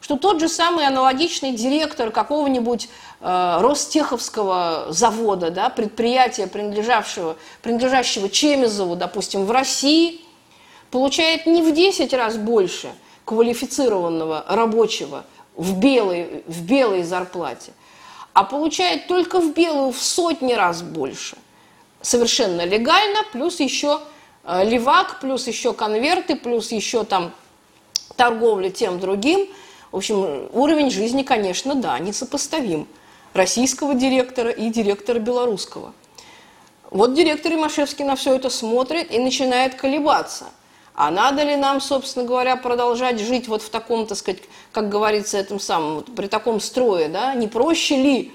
[0.00, 2.88] что тот же самый аналогичный директор какого-нибудь
[3.20, 10.20] э, Ростеховского завода, да, предприятия, принадлежавшего, принадлежащего Чемезову, допустим, в России,
[10.92, 12.92] получает не в 10 раз больше
[13.24, 15.24] квалифицированного рабочего
[15.56, 17.72] в белой, в белой зарплате,
[18.34, 21.36] а получает только в белую в сотни раз больше.
[22.02, 24.00] Совершенно легально, плюс еще
[24.44, 27.32] Э, левак, плюс еще конверты, плюс еще там
[28.16, 29.48] торговля тем другим.
[29.90, 32.88] В общем, уровень жизни, конечно, да, несопоставим
[33.34, 35.92] российского директора и директора белорусского.
[36.90, 40.46] Вот директор Имашевский на все это смотрит и начинает колебаться.
[40.94, 44.42] А надо ли нам, собственно говоря, продолжать жить вот в таком, так сказать,
[44.72, 47.34] как говорится, этом самом, вот при таком строе, да?
[47.34, 48.32] Не проще ли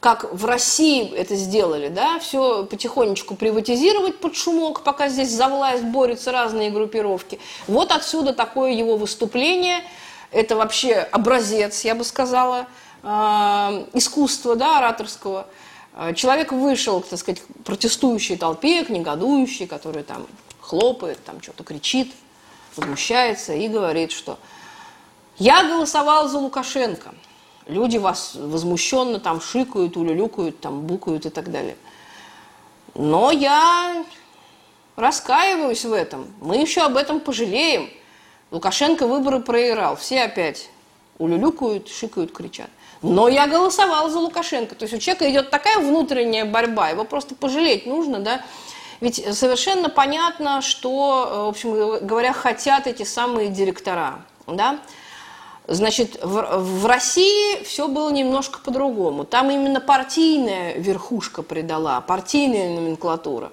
[0.00, 5.82] как в России это сделали, да, все потихонечку приватизировать под шумок, пока здесь за власть
[5.82, 7.40] борются разные группировки.
[7.66, 9.82] Вот отсюда такое его выступление.
[10.30, 12.66] Это вообще образец, я бы сказала,
[13.02, 13.08] э,
[13.94, 15.48] искусства, да, ораторского.
[15.96, 20.26] Э, человек вышел, так сказать, к протестующей толпе, к негодующей, которая там
[20.60, 22.12] хлопает, там что-то кричит,
[22.76, 24.38] возмущается и говорит, что
[25.38, 27.14] я голосовал за Лукашенко–
[27.68, 31.76] люди вас возмущенно там шикают, улюлюкают, там букают и так далее.
[32.94, 34.04] Но я
[34.96, 36.26] раскаиваюсь в этом.
[36.40, 37.90] Мы еще об этом пожалеем.
[38.50, 39.94] Лукашенко выборы проиграл.
[39.96, 40.70] Все опять
[41.18, 42.70] улюлюкают, шикают, кричат.
[43.02, 44.74] Но я голосовал за Лукашенко.
[44.74, 48.42] То есть у человека идет такая внутренняя борьба, его просто пожалеть нужно, да.
[49.00, 54.80] Ведь совершенно понятно, что, в общем говоря, хотят эти самые директора, да.
[55.70, 59.24] Значит, в, в России все было немножко по-другому.
[59.24, 63.52] Там именно партийная верхушка предала, партийная номенклатура.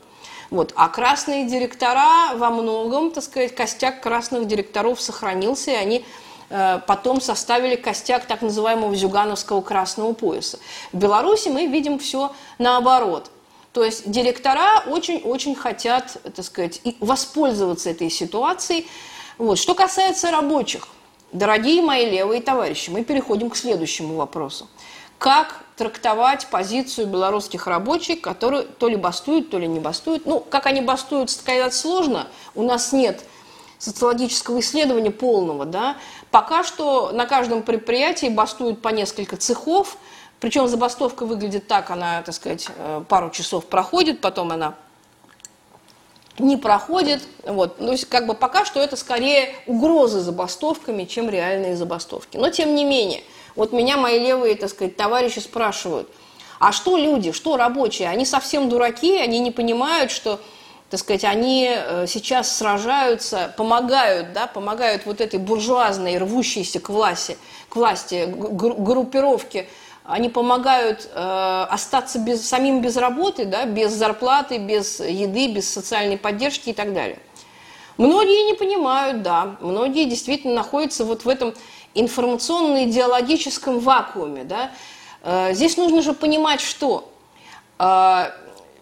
[0.49, 0.71] Вот.
[0.77, 6.05] А красные директора во многом, так сказать, костяк красных директоров сохранился, и они
[6.49, 10.57] э, потом составили костяк так называемого зюгановского красного пояса.
[10.93, 13.29] В Беларуси мы видим все наоборот.
[13.73, 18.87] То есть директора очень-очень хотят, так сказать, воспользоваться этой ситуацией.
[19.37, 19.57] Вот.
[19.57, 20.87] Что касается рабочих,
[21.35, 24.69] Дорогие мои левые товарищи, мы переходим к следующему вопросу.
[25.17, 30.25] Как трактовать позицию белорусских рабочих, которые то ли бастуют, то ли не бастуют?
[30.25, 32.29] Ну, как они бастуют, сказать сложно.
[32.55, 33.21] У нас нет
[33.79, 35.97] социологического исследования полного, да.
[36.31, 39.97] Пока что на каждом предприятии бастуют по несколько цехов,
[40.39, 44.75] причем забастовка выглядит так, она, так сказать, э, пару часов проходит, потом она
[46.39, 47.21] не проходит.
[47.43, 47.79] Вот.
[47.79, 52.37] Ну, то есть, как бы пока что это скорее угрозы забастовками, чем реальные забастовки.
[52.37, 53.23] Но тем не менее,
[53.55, 56.09] вот меня мои левые, так сказать, товарищи спрашивают,
[56.59, 58.09] а что люди, что рабочие?
[58.09, 60.39] Они совсем дураки, они не понимают, что
[60.89, 67.37] так сказать, они э, сейчас сражаются, помогают, да, помогают вот этой буржуазной, рвущейся к власти,
[67.69, 69.67] к власти группировке
[70.07, 76.17] они помогают э, остаться без, самим без работы, да, без зарплаты, без еды, без социальной
[76.17, 77.19] поддержки и так далее.
[77.97, 81.53] Многие не понимают, да, многие действительно находятся вот в этом
[81.95, 84.43] информационно-идеологическом вакууме.
[84.43, 84.71] Да.
[85.23, 87.11] Э, здесь нужно же понимать, что
[87.79, 88.25] э,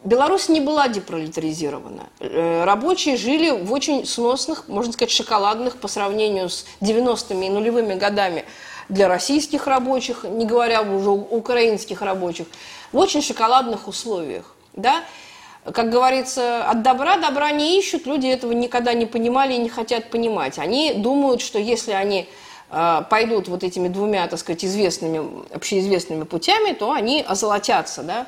[0.03, 2.09] Беларусь не была депролетаризирована.
[2.19, 7.93] Э, рабочие жили в очень сносных, можно сказать, шоколадных по сравнению с 90-ми и нулевыми
[7.93, 8.43] годами
[8.89, 12.47] для российских рабочих, не говоря уже украинских рабочих,
[12.91, 14.55] в очень шоколадных условиях.
[14.73, 15.03] Да?
[15.71, 20.09] Как говорится, от добра добра не ищут, люди этого никогда не понимали и не хотят
[20.09, 20.59] понимать.
[20.59, 22.27] Они думают, что если они
[22.69, 28.27] э, пойдут вот этими двумя, так сказать, известными, общеизвестными путями, то они озолотятся, да.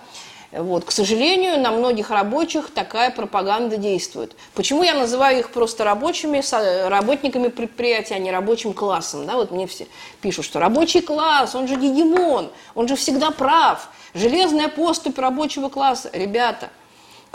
[0.57, 0.85] Вот.
[0.85, 4.35] К сожалению, на многих рабочих такая пропаганда действует.
[4.53, 6.41] Почему я называю их просто рабочими,
[6.87, 9.25] работниками предприятия, а не рабочим классом?
[9.25, 9.87] Да, вот мне все
[10.21, 13.89] пишут, что рабочий класс, он же гегемон, он же всегда прав.
[14.13, 16.09] Железная поступь рабочего класса.
[16.13, 16.69] Ребята–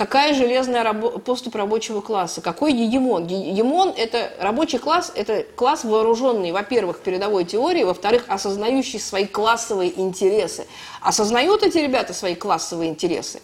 [0.01, 2.41] Какая железная рабо- поступь рабочего класса?
[2.41, 3.27] Какой гегемон?
[3.27, 10.67] Гегемон– это рабочий класс, это класс вооруженный, во-первых, передовой теорией, во-вторых, осознающий свои классовые интересы.
[11.03, 13.43] Осознают эти ребята свои классовые интересы?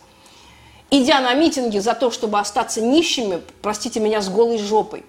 [0.91, 5.05] Идя на митинги за то, чтобы остаться нищими, простите меня, с голой жопой,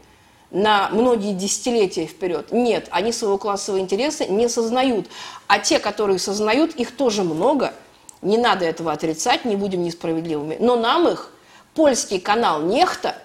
[0.52, 2.52] на многие десятилетия вперед.
[2.52, 5.08] Нет, они своего классового интереса не сознают.
[5.48, 7.74] А те, которые сознают, их тоже много.
[8.22, 10.58] Не надо этого отрицать, не будем несправедливыми.
[10.60, 11.32] Но нам их
[11.78, 13.16] польский канал Нехта,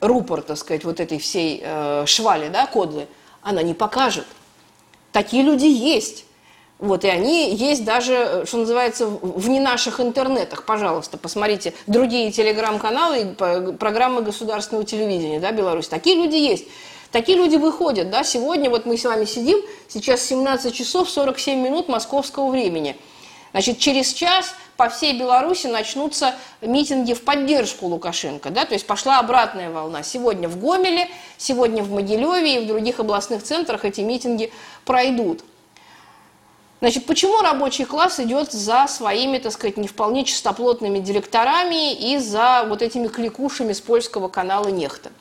[0.00, 3.06] рупор, так сказать, вот этой всей э, швали, да, кодлы,
[3.42, 4.24] она не покажет.
[5.12, 6.24] Такие люди есть.
[6.78, 10.64] Вот, и они есть даже, э, что называется, в не наших интернетах.
[10.64, 15.88] Пожалуйста, посмотрите другие телеграм-каналы и программы государственного телевидения, да, Беларусь.
[15.88, 16.64] Такие люди есть.
[17.10, 21.88] Такие люди выходят, да, сегодня вот мы с вами сидим, сейчас 17 часов 47 минут
[21.88, 22.96] московского времени–
[23.52, 28.50] Значит, через час по всей Беларуси начнутся митинги в поддержку Лукашенко.
[28.50, 28.64] Да?
[28.64, 30.02] То есть пошла обратная волна.
[30.02, 34.50] Сегодня в Гомеле, сегодня в Могилеве и в других областных центрах эти митинги
[34.86, 35.44] пройдут.
[36.80, 42.64] Значит, почему рабочий класс идет за своими, так сказать, не вполне чистоплотными директорами и за
[42.66, 45.12] вот этими кликушами с польского канала Нехта?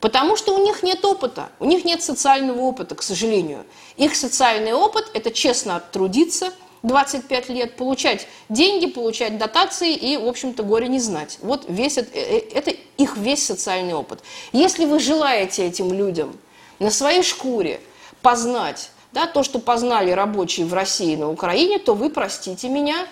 [0.00, 3.64] Потому что у них нет опыта, у них нет социального опыта, к сожалению.
[3.96, 6.52] Их социальный опыт– это честно трудиться–
[6.82, 11.38] 25 лет, получать деньги, получать дотации и, в общем-то, горе не знать.
[11.42, 14.20] Вот весь это, э, э, это их весь социальный опыт.
[14.52, 16.36] Если вы желаете этим людям
[16.78, 17.80] на своей шкуре
[18.22, 23.06] познать да, то, что познали рабочие в России и на Украине, то вы простите меня,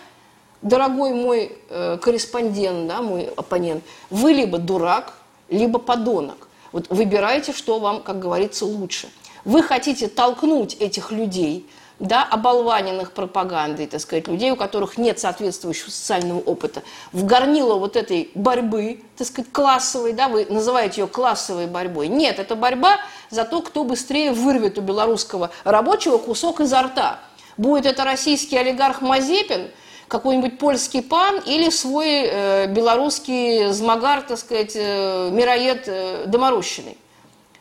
[0.63, 5.15] дорогой мой э, корреспондент, да, мой оппонент, вы либо дурак,
[5.49, 6.49] либо подонок.
[6.73, 9.09] Вот выбирайте, что вам, как говорится, лучше.
[9.45, 15.91] Вы хотите толкнуть этих людей– да, оболваненных пропагандой, так сказать, людей, у которых нет соответствующего
[15.91, 16.83] социального опыта,
[17.13, 22.09] в горнило вот этой борьбы, так сказать, классовой, да, вы называете ее классовой борьбой.
[22.09, 22.99] Нет, это борьба
[23.31, 27.19] за то, кто быстрее вырвет у белорусского рабочего кусок изо рта.
[27.57, 29.71] Будет это российский олигарх Мазепин,
[30.09, 36.97] какой-нибудь польский пан или свой э, белорусский змагар, так сказать, э, мироед э, доморощенный.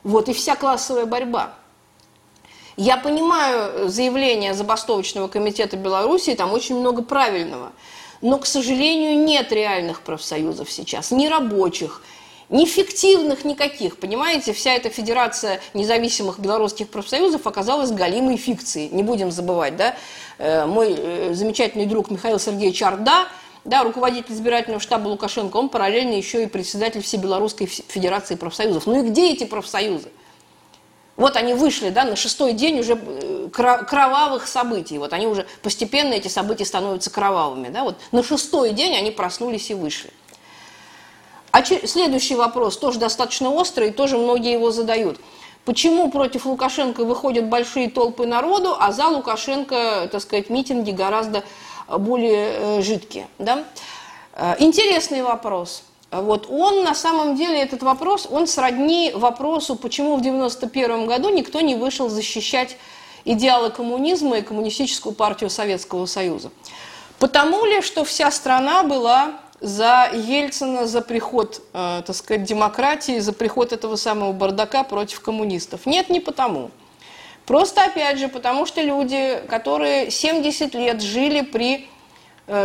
[0.04, 1.56] Вот и вся классовая борьба.
[2.78, 7.72] Я понимаю заявление забастовочного комитета Беларуси, там очень много правильного.
[8.22, 12.02] Но, к сожалению, нет реальных профсоюзов сейчас, ни рабочих,
[12.50, 13.98] ни фиктивных никаких.
[13.98, 18.90] Понимаете, вся эта федерация независимых белорусских профсоюзов оказалась галимой фикцией.
[18.90, 19.96] Не будем забывать, да?
[20.38, 23.28] Э, мой э, замечательный друг Михаил Сергеевич Арда,
[23.64, 28.86] да, руководитель избирательного штаба Лукашенко, он параллельно еще и председатель Всебелорусской Федерации профсоюзов.
[28.86, 30.10] Ну и где эти профсоюзы?
[31.18, 34.98] Вот они вышли да, на шестой день уже э, кровавых событий.
[34.98, 37.70] Вот они уже постепенно, эти события становятся кровавыми.
[37.70, 37.84] Да?
[37.84, 40.12] Вот на шестой день они проснулись и вышли.
[41.52, 45.22] А следующий вопрос, тоже достаточно острый, тоже многие его задают.
[45.64, 51.46] Почему против Лукашенко выходят большие толпы народу, а за Лукашенко, так сказать, митинги гораздо
[51.88, 53.28] более э, жидкие?
[53.40, 53.64] Да?
[54.34, 55.84] Э, интересный вопрос.
[56.22, 61.62] Вот он на самом деле, этот вопрос, он сродни вопросу, почему в 1991 году никто
[61.62, 62.78] не вышел защищать
[63.26, 66.52] идеалы коммунизма и коммунистическую партию Советского Союза.
[67.20, 73.34] Потому ли, что вся страна была за Ельцина, за приход, э, так сказать, демократии, за
[73.34, 75.86] приход этого самого бардака против коммунистов?
[75.86, 76.72] Нет, не потому.
[77.46, 81.88] Просто, опять же, потому что люди, которые 70 лет жили при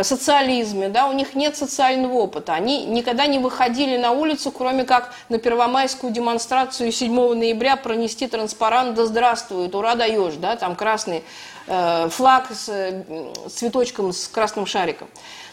[0.03, 2.53] социализме, да, у них нет социального опыта.
[2.53, 8.93] Они никогда не выходили на улицу, кроме как на первомайскую демонстрацию 7 ноября пронести транспарант
[8.93, 11.23] «Да здравствует, ура даешь», да, там красный
[11.65, 13.03] э, флаг с э,
[13.49, 15.07] цветочком, с красным шариком.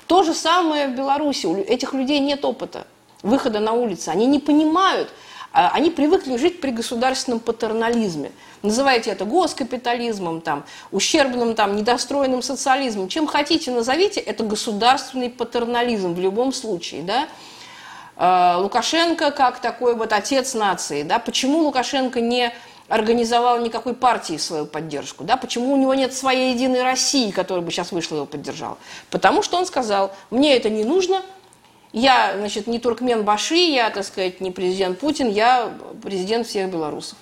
[0.07, 1.47] То же самое в Беларуси.
[1.47, 2.87] У этих людей нет опыта
[3.23, 4.11] выхода на улицу.
[4.11, 5.09] Они не понимают,
[5.53, 8.33] они привыкли жить при государственном патернализме.
[8.63, 13.09] Называйте это госкапитализмом, там, ущербным, там, недостроенным социализмом.
[13.09, 17.03] Чем хотите, назовите, это государственный патернализм в любом случае.
[17.03, 17.29] Да?
[18.17, 21.03] А, Лукашенко как такой вот отец нации.
[21.03, 21.19] Да?
[21.19, 22.53] Почему Лукашенко не
[22.89, 25.23] организовал никакой партии свою поддержку.
[25.23, 25.37] Да?
[25.37, 28.79] Почему у него нет своей единой России, которая бы сейчас вышла и его поддержала?
[29.11, 31.23] Потому что он сказал, мне это не нужно,
[31.93, 35.73] я, значит, не туркмен Баши, я, так сказать, не президент Путин, я
[36.03, 37.19] президент всех белорусов.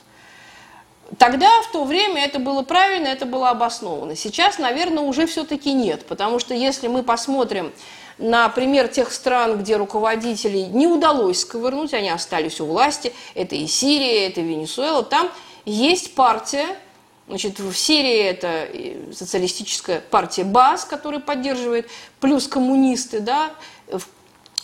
[1.18, 4.16] Тогда, в то время, это было правильно, это было обосновано.
[4.16, 7.72] Сейчас, наверное, уже все-таки нет, потому что если мы посмотрим
[8.18, 13.68] на пример тех стран, где руководителей не удалось сковырнуть, они остались у власти, это и
[13.68, 15.30] Сирия, это и Венесуэла, там
[15.64, 16.66] есть партия,
[17.28, 18.68] Значит, в Сирии это
[19.12, 21.90] социалистическая партия БАС, которая поддерживает,
[22.20, 23.50] плюс коммунисты, да,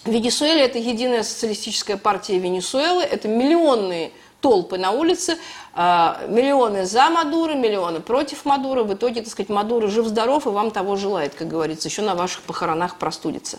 [0.05, 5.39] в Венесуэле это единая социалистическая партия Венесуэлы, это миллионные толпы на улице,
[5.75, 8.83] а, миллионы за Мадуры, миллионы против Мадуры.
[8.83, 12.43] В итоге, так сказать, Мадура жив-здоров и вам того желает, как говорится, еще на ваших
[12.43, 13.59] похоронах простудится.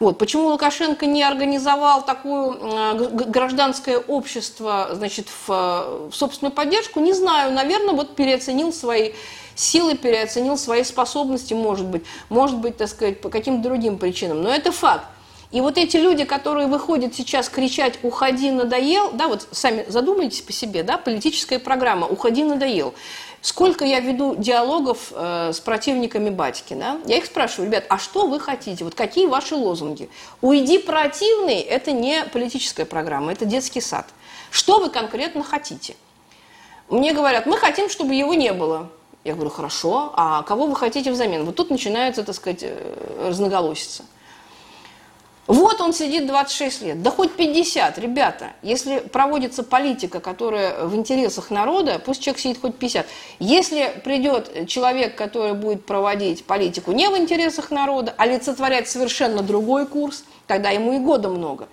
[0.00, 0.18] Вот.
[0.18, 7.52] Почему Лукашенко не организовал такое гражданское общество значит, в, в собственную поддержку, не знаю.
[7.52, 9.12] Наверное, вот переоценил свои
[9.54, 12.04] силы, переоценил свои способности, может быть.
[12.28, 14.42] Может быть, так сказать, по каким-то другим причинам.
[14.42, 15.06] Но это факт.
[15.56, 20.52] И вот эти люди, которые выходят сейчас кричать «Уходи, надоел», да, вот сами задумайтесь по
[20.52, 22.92] себе, да, политическая программа «Уходи, надоел».
[23.40, 26.98] Сколько я веду диалогов э, с противниками батьки, да?
[27.06, 28.84] Я их спрашиваю, ребят, а что вы хотите?
[28.84, 30.10] Вот какие ваши лозунги?
[30.42, 34.08] «Уйди, противный»– это не политическая программа, это детский сад.
[34.50, 35.96] Что вы конкретно хотите?
[36.90, 38.90] Мне говорят, мы хотим, чтобы его не было.
[39.24, 41.46] Я говорю, хорошо, а кого вы хотите взамен?
[41.46, 44.04] Вот тут начинается, так сказать, э, разноголосица.
[45.46, 51.50] Вот он сидит 26 лет, да хоть 50, ребята, если проводится политика, которая в интересах
[51.50, 53.06] народа, пусть человек сидит хоть 50.
[53.38, 59.86] Если придет человек, который будет проводить политику не в интересах народа, а олицетворять совершенно другой
[59.86, 61.68] курс, тогда ему и года много.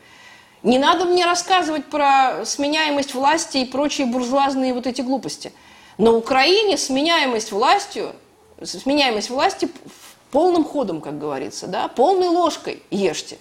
[0.61, 5.51] Не надо мне рассказывать про сменяемость власти и прочие буржуазные вот эти глупости.
[5.97, 8.13] На Украине сменяемость властью,
[8.61, 9.67] сменяемость власти
[10.31, 13.39] полным ходом, как говорится, да, полной ложкой ешьте.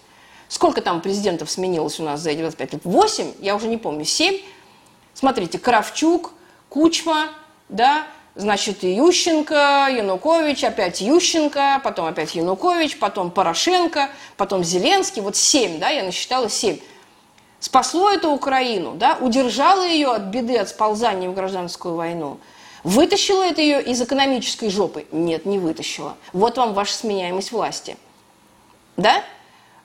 [0.52, 2.82] Сколько там президентов сменилось у нас за эти 25 лет?
[2.84, 3.32] 8?
[3.40, 4.04] Я уже не помню.
[4.04, 4.38] 7?
[5.14, 6.32] Смотрите, Кравчук,
[6.68, 7.30] Кучма,
[7.70, 15.22] да, значит, Ющенко, Янукович, опять Ющенко, потом опять Янукович, потом Порошенко, потом Зеленский.
[15.22, 16.78] Вот 7, да, я насчитала 7.
[17.58, 22.36] Спасло это Украину, да, удержало ее от беды, от сползания в гражданскую войну.
[22.84, 25.06] Вытащило это ее из экономической жопы?
[25.12, 26.18] Нет, не вытащило.
[26.34, 27.96] Вот вам ваша сменяемость власти.
[28.98, 29.24] Да?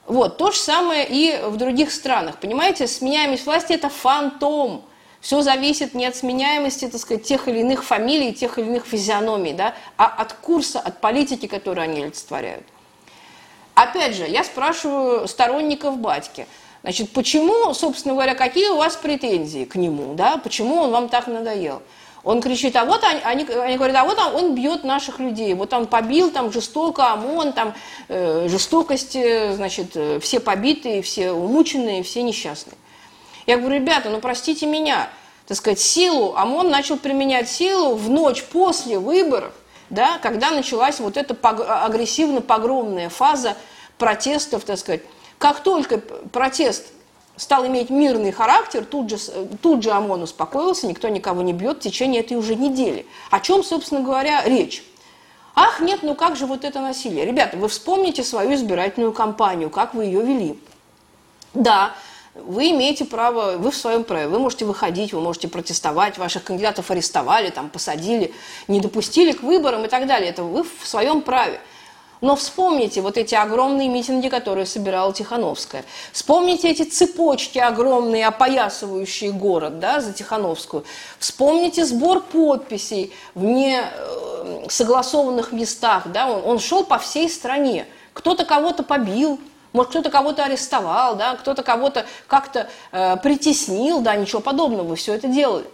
[0.07, 2.37] Вот, то же самое и в других странах.
[2.37, 4.83] Понимаете, сменяемость власти– это фантом.
[5.19, 9.51] Все зависит не от сменяемости, так сказать, тех или иных фамилий, тех или иных физиономий,
[9.51, 12.63] да, а от курса, от политики, которую они олицетворяют.
[13.73, 16.47] Опять же, я спрашиваю сторонников батьки,
[16.83, 21.27] значит, почему, собственно говоря, какие у вас претензии к нему, да, почему он вам так
[21.27, 21.81] надоел?
[22.27, 25.53] Он кричит, а вот они, они, они говорят, а вот он, он бьет наших людей,
[25.53, 27.73] вот он побил там жестоко ОМОН, там
[28.09, 32.75] э, жестокости, значит, э, все побитые, все умученные, все несчастные.
[33.45, 35.07] Я говорю, ребята, ну простите меня,
[35.47, 39.53] так сказать, силу, ОМОН начал применять силу в ночь после выборов,
[39.89, 43.55] да, когда началась вот эта агрессивно-погромная фаза
[43.97, 45.01] протестов, так сказать.
[45.37, 46.87] Как только протест
[47.37, 49.17] стал иметь мирный характер, тут же,
[49.61, 53.05] тут же ОМОН успокоился, никто никого не бьет в течение этой уже недели.
[53.31, 54.83] О чем, собственно говоря, речь?
[55.55, 57.25] Ах, нет, ну как же вот это насилие?
[57.25, 60.59] Ребята, вы вспомните свою избирательную кампанию, как вы ее вели.
[61.53, 61.93] Да,
[62.35, 66.91] вы имеете право, вы в своем праве, вы можете выходить, вы можете протестовать, ваших кандидатов
[66.91, 68.33] арестовали, там, посадили,
[68.67, 70.29] не допустили к выборам и так далее.
[70.29, 71.59] Это вы в своем праве.
[72.21, 75.85] Но вспомните вот эти огромные митинги, которые собирала Тихановская.
[76.11, 80.83] Вспомните эти цепочки огромные, опоясывающие город да, за Тихановскую.
[81.19, 86.07] Вспомните сбор подписей в несогласованных э, местах.
[86.07, 87.85] Да, он, он шел по всей стране.
[88.13, 89.39] Кто-то кого-то побил,
[89.73, 95.13] может, кто-то кого-то арестовал, да, кто-то кого-то как-то э, притеснил, да, ничего подобного, вы все
[95.13, 95.67] это делали.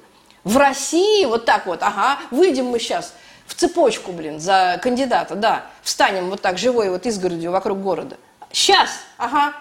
[0.44, 3.14] В России вот так вот, ага, выйдем мы сейчас
[3.54, 8.18] в цепочку, блин, за кандидата, да, встанем вот так живой вот изгородью вокруг города.
[8.52, 9.54] Сейчас, ага,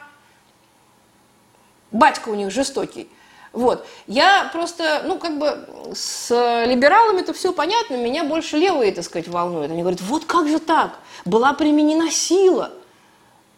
[1.91, 3.11] батька у них жестокий.
[3.53, 3.87] Вот.
[4.07, 6.31] Я просто, ну, как бы с
[6.67, 9.71] либералами это все понятно, меня больше левые, так сказать, волнуют.
[9.71, 10.99] Они говорят, вот как же так?
[11.27, 12.71] Была применена сила–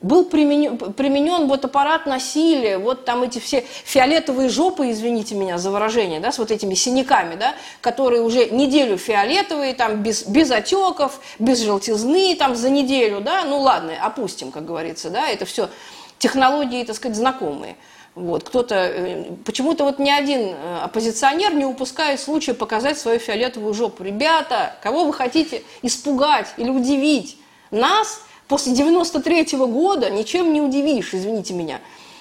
[0.05, 5.71] был применен, применен вот аппарат насилия, вот там эти все фиолетовые жопы, извините меня за
[5.71, 11.21] выражение, да, с вот этими синяками, да, которые уже неделю фиолетовые, там, без, без отеков,
[11.39, 15.71] без желтизны, там, за неделю, да, ну ладно, опустим, как говорится, да, это все
[16.19, 17.77] технологии, так сказать, знакомые.
[18.15, 23.73] Вот, кто-то, э, почему-то вот ни один э, оппозиционер не упускает случая показать свою фиолетовую
[23.75, 24.05] жопу.
[24.05, 27.39] Ребята, кого вы хотите испугать или удивить?
[27.71, 28.21] Нас–
[28.55, 31.81] После 93 -го года ничем не удивишь, извините меня.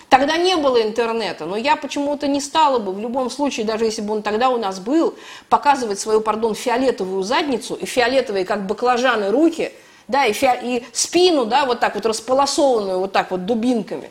[0.09, 4.01] Тогда не было интернета, но я почему-то не стала бы, в любом случае, даже если
[4.01, 5.13] бы он тогда у нас был,
[5.47, 9.73] показывать свою, пардон, фиолетовую задницу и фиолетовые, как баклажаны, руки,
[10.07, 10.49] да, и, фи...
[10.63, 14.09] и спину, да, вот так вот располосованную, вот так вот дубинками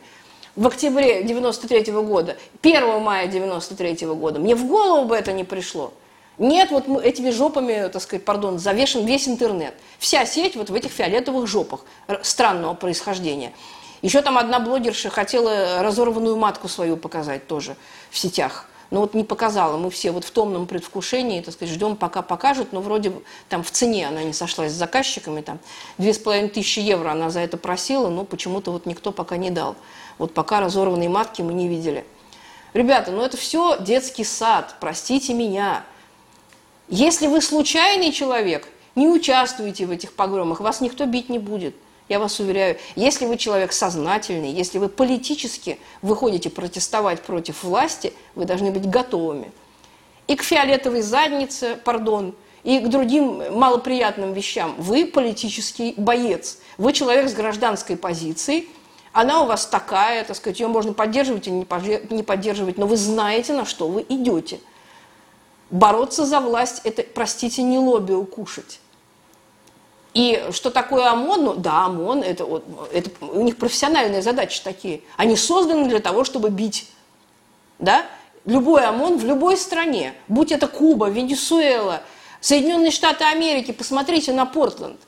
[0.54, 4.38] в октябре 93 -го года, 1 мая 93 -го года.
[4.38, 5.92] Мне в голову бы это не пришло.
[6.38, 9.74] Нет, вот мы этими жопами, так сказать, пардон, завешен весь интернет.
[9.98, 11.84] Вся сеть вот в этих фиолетовых жопах
[12.22, 13.52] странного происхождения.
[14.00, 17.76] Еще там одна блогерша хотела разорванную матку свою показать тоже
[18.10, 18.66] в сетях.
[18.90, 19.78] Но вот не показала.
[19.78, 22.72] Мы все вот в томном предвкушении, так сказать, ждем, пока покажут.
[22.72, 23.12] Но вроде
[23.48, 25.40] там в цене она не сошлась с заказчиками.
[25.40, 25.60] Там
[25.96, 29.50] две с половиной тысячи евро она за это просила, но почему-то вот никто пока не
[29.50, 29.76] дал.
[30.18, 32.04] Вот пока разорванные матки мы не видели.
[32.74, 35.84] Ребята, ну это все детский сад, простите меня.
[36.93, 41.74] Если вы случайный человек, не участвуйте в этих погромах, вас никто бить не будет.
[42.11, 48.45] Я вас уверяю, если вы человек сознательный, если вы политически выходите протестовать против власти, вы
[48.45, 49.51] должны быть готовыми.
[50.26, 54.74] И к фиолетовой заднице, пардон, и к другим малоприятным вещам.
[54.76, 56.59] Вы политический боец.
[56.76, 58.68] Вы человек с гражданской позицией.
[59.14, 61.66] Она у вас такая, так сказать, ее можно поддерживать или
[62.11, 64.61] не поддерживать, но вы знаете, на что вы идете–
[65.72, 68.78] Бороться за власть– это, простите, не лобби укушать.
[70.12, 71.44] И что такое ОМОН?
[71.44, 72.62] Ну, да, ОМОН это,
[72.92, 75.00] это у них профессиональные задачи такие.
[75.16, 76.90] Они созданы для того, чтобы бить.
[77.78, 78.04] Да?
[78.44, 82.02] Любой ОМОН в любой стране, будь это Куба, Венесуэла,
[82.42, 85.00] Соединенные Штаты Америки, посмотрите на Портленд.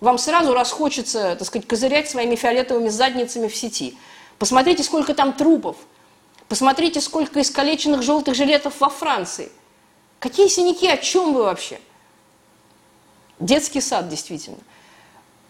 [0.00, 3.96] Вам сразу расхочется, так сказать, козырять своими фиолетовыми задницами в сети.
[4.38, 5.76] Посмотрите, сколько там трупов.
[6.46, 9.50] Посмотрите, сколько искалеченных желтых жилетов во Франции.
[10.20, 10.86] Какие синяки?
[10.86, 11.80] О чем вы вообще?
[13.40, 14.58] Детский сад, действительно.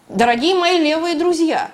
[0.07, 1.71] Дорогие мои левые друзья,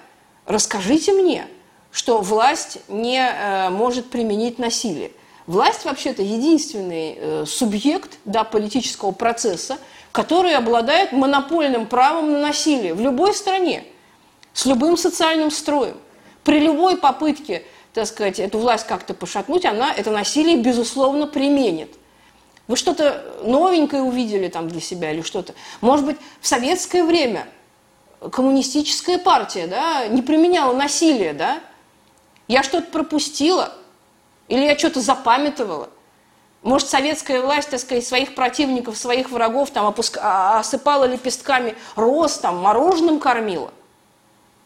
[0.47, 1.47] расскажите мне,
[1.91, 5.11] что власть не э, может применить насилие.
[5.45, 9.77] Власть вообще-то единственный э, субъект да, политического процесса,
[10.11, 13.83] который обладает монопольным правом на насилие в любой стране,
[14.53, 15.97] с любым социальным строем.
[16.43, 21.95] При любой попытке, так сказать, эту власть как-то пошатнуть, она это насилие, безусловно, применит.
[22.68, 25.53] Вы что-то новенькое увидели там для себя или что-то?
[25.80, 27.47] Может быть, в советское время
[28.32, 31.59] коммунистическая партия да, не применяла насилие, да?
[32.47, 33.74] Я что-то пропустила?
[34.49, 35.89] Или я что-то запамятовала?
[36.63, 40.18] Может, советская власть, так сказать, своих противников, своих врагов там опуск...
[40.20, 43.72] А, осыпала лепестками роз, там, мороженым кормила?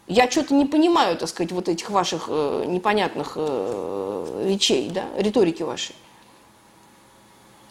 [0.08, 5.64] Я что-то не понимаю, так сказать, вот этих ваших э, непонятных э, речей, да, риторики
[5.64, 5.95] вашей.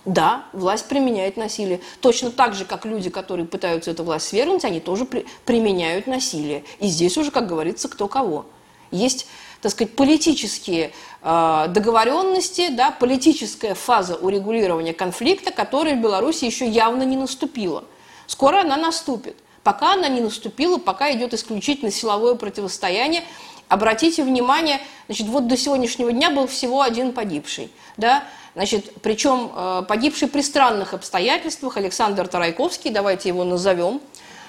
[0.07, 1.81] Да, власть применяет насилие.
[2.01, 6.65] Точно так же, как люди, которые пытаются эту власть свергнуть, они тоже при, применяют насилие.
[6.79, 8.47] И здесь уже, как говорится, кто кого.
[8.91, 9.27] Есть,
[9.61, 10.93] так сказать, политические
[11.23, 17.85] э, договоренности, да, политическая фаза урегулирования конфликта, которая в Беларуси еще явно не наступила.
[18.27, 19.37] Скоро она наступит.
[19.63, 23.23] Пока она не наступила, пока идет исключительно силовое противостояние.
[23.69, 27.71] Обратите внимание, значит, вот до сегодняшнего дня был всего один погибший.
[27.99, 28.25] Да?
[28.55, 34.01] Значит, причем э, погибший при странных обстоятельствах Александр Тарайковский, давайте его назовем.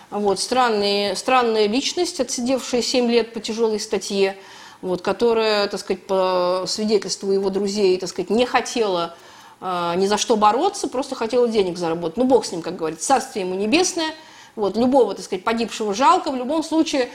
[0.10, 4.36] Вот, странная, странная личность, отсидевшая 7 лет по тяжелой статье,
[4.82, 9.16] вот, которая, так сказать, по свидетельству его друзей, так сказать, не хотела
[9.62, 12.18] э, ни за что бороться, просто хотела денег заработать.
[12.18, 14.14] Ну, бог с ним, как говорится, царствие ему небесное.
[14.56, 16.32] Вот, любого, так сказать, погибшего жалко.
[16.32, 17.08] В любом случае,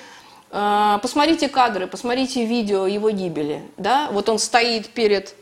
[0.52, 3.62] э, посмотрите кадры, посмотрите видео его гибели.
[3.76, 4.08] Да?
[4.12, 5.34] Вот он стоит перед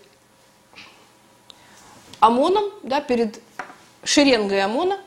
[2.26, 3.40] ОМОНом, да, перед
[4.02, 4.98] шеренгой ОМОНа,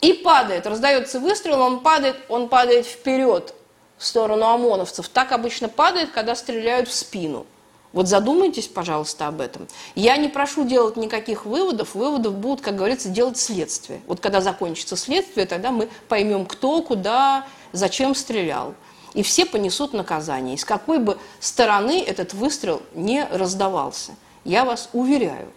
[0.00, 3.54] и падает, раздается выстрел, он падает, он падает вперед
[3.96, 5.08] в сторону ОМОНовцев.
[5.08, 7.46] Так обычно падает, когда стреляют в спину.
[7.92, 9.66] Вот задумайтесь, пожалуйста, об этом.
[9.94, 14.02] Я не прошу делать никаких выводов, выводов будут, как говорится, делать следствие.
[14.06, 18.74] Вот когда закончится следствие, тогда мы поймем, кто, куда, зачем стрелял.
[19.14, 20.54] И все понесут наказание.
[20.54, 24.12] И с какой бы стороны этот выстрел не раздавался.
[24.44, 25.50] Я вас уверяю.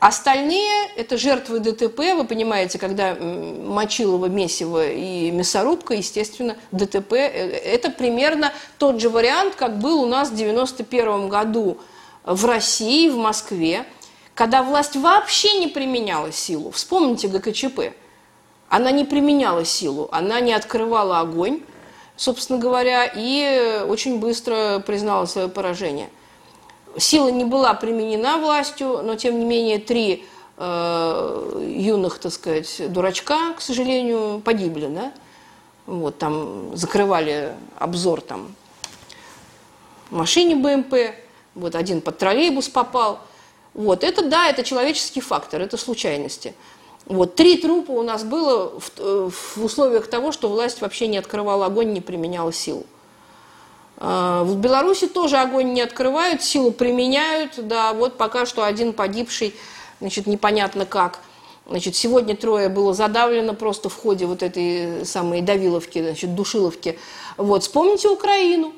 [0.00, 8.50] Остальные– это жертвы ДТП, вы понимаете, когда Мочилова, Месиво и мясорубка, естественно, ДТП– это примерно
[8.78, 11.76] тот же вариант, как был у нас в 91 году
[12.24, 13.84] в России, в Москве,
[14.34, 16.70] когда власть вообще не применяла силу.
[16.70, 17.92] Вспомните ГКЧП.
[18.70, 21.60] Она не применяла силу, она не открывала огонь,
[22.16, 26.08] собственно говоря, и очень быстро признала свое поражение–
[26.96, 30.24] Сила не была применена властью, но тем не менее три
[30.56, 35.12] э, юных, так сказать, дурачка, к сожалению, погибли, да?
[35.86, 38.54] Вот, там закрывали обзор там
[40.10, 41.14] машине БМП,
[41.54, 43.20] вот один под троллейбус попал.
[43.74, 46.54] Вот, это да, это человеческий фактор, это случайности.
[47.06, 51.18] Вот, три трупа у нас было в, э, в условиях того, что власть вообще не
[51.18, 52.84] открывала огонь, не применяла силу.
[54.02, 59.54] А, в Беларуси тоже огонь не открывают, силу применяют, да, вот пока что один погибший,
[60.00, 61.20] значит, непонятно как.
[61.66, 66.98] Значит, сегодня трое было задавлено просто в ходе вот этой самой давиловки, значит, душиловки.
[67.36, 68.72] Вот, вспомните Украину,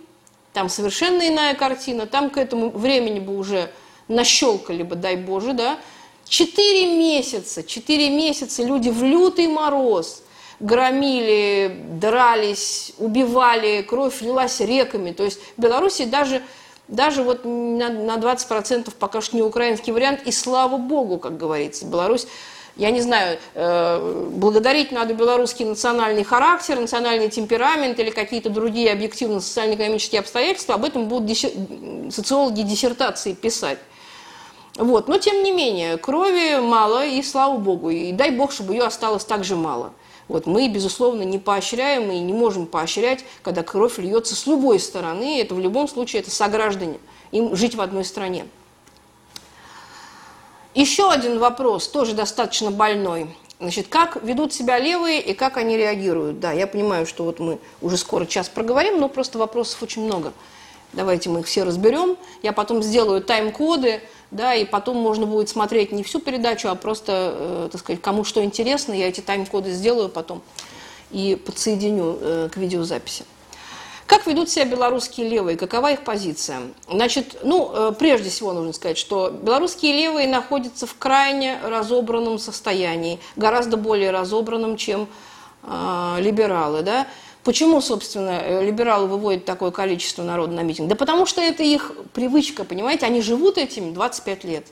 [0.52, 3.70] там совершенно иная картина, там к этому времени бы уже
[4.08, 5.78] нащелкали бы, дай Боже, да.
[6.28, 10.22] Четыре месяца, четыре месяца люди в лютый мороз–
[10.62, 15.12] громили, дрались, убивали, кровь лилась реками.
[15.12, 16.40] То есть в Беларуси даже,
[16.88, 21.84] даже вот на, на 20% пока что не украинский вариант, и слава богу, как говорится,
[21.84, 22.26] Беларусь
[22.76, 29.40] я не знаю, э, благодарить надо белорусский национальный характер, национальный темперамент или какие-то другие объективно
[29.40, 31.36] социально-экономические обстоятельства, об этом будут
[32.10, 33.78] социологи диссертации писать.
[34.76, 35.06] Вот.
[35.06, 39.26] Но тем не менее, крови мало, и слава богу, и дай бог, чтобы ее осталось
[39.26, 39.92] так же мало.
[40.28, 45.40] Вот мы, безусловно, не поощряем и не можем поощрять, когда кровь льется с любой стороны.
[45.40, 46.98] Это в любом случае это сограждане.
[47.32, 48.46] Им жить в одной стране.
[50.74, 53.34] Еще один вопрос, тоже достаточно больной.
[53.60, 56.40] Значит, как ведут себя левые и как они реагируют?
[56.40, 60.32] Да, я понимаю, что вот мы уже скоро час проговорим, но просто вопросов очень много.
[60.92, 62.16] Давайте мы их все разберем.
[62.42, 67.34] Я потом сделаю тайм-коды, да, и потом можно будет смотреть не всю передачу, а просто,
[67.34, 70.42] э, так сказать, кому что интересно, я эти тайм-коды сделаю потом
[71.10, 73.24] и подсоединю э, к видеозаписи.
[74.06, 75.56] Как ведут себя белорусские левые?
[75.56, 76.60] Какова их позиция?
[76.86, 83.20] Значит, ну, э, прежде всего нужно сказать, что белорусские левые находятся в крайне разобранном состоянии,
[83.36, 85.08] гораздо более разобранном, чем
[85.62, 87.06] э, либералы, да.
[87.44, 90.88] Почему, собственно, э, либералы выводят такое количество народа на митинг?
[90.88, 93.06] Да потому что это их привычка, понимаете?
[93.06, 94.66] Они живут этим 25 лет.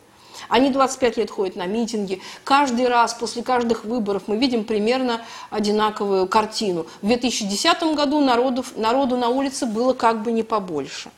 [0.48, 2.22] Они 25 лет ходят на митинги.
[2.44, 6.86] Каждый раз после каждых выборов мы видим примерно одинаковую картину.
[7.02, 11.10] В 2010 году народов, народу на улице было как бы не побольше.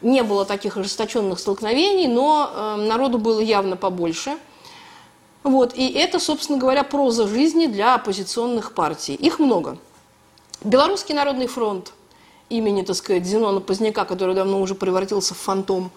[0.00, 4.38] Не было таких ожесточенных столкновений, но э, народу было явно побольше.
[5.42, 9.14] Вот, и это, собственно говоря, проза жизни для оппозиционных партий.
[9.14, 9.78] Их много.
[10.64, 11.92] Белорусский народный фронт
[12.48, 15.90] имени, так сказать, Зенона Поздняка, который давно уже превратился в фантом.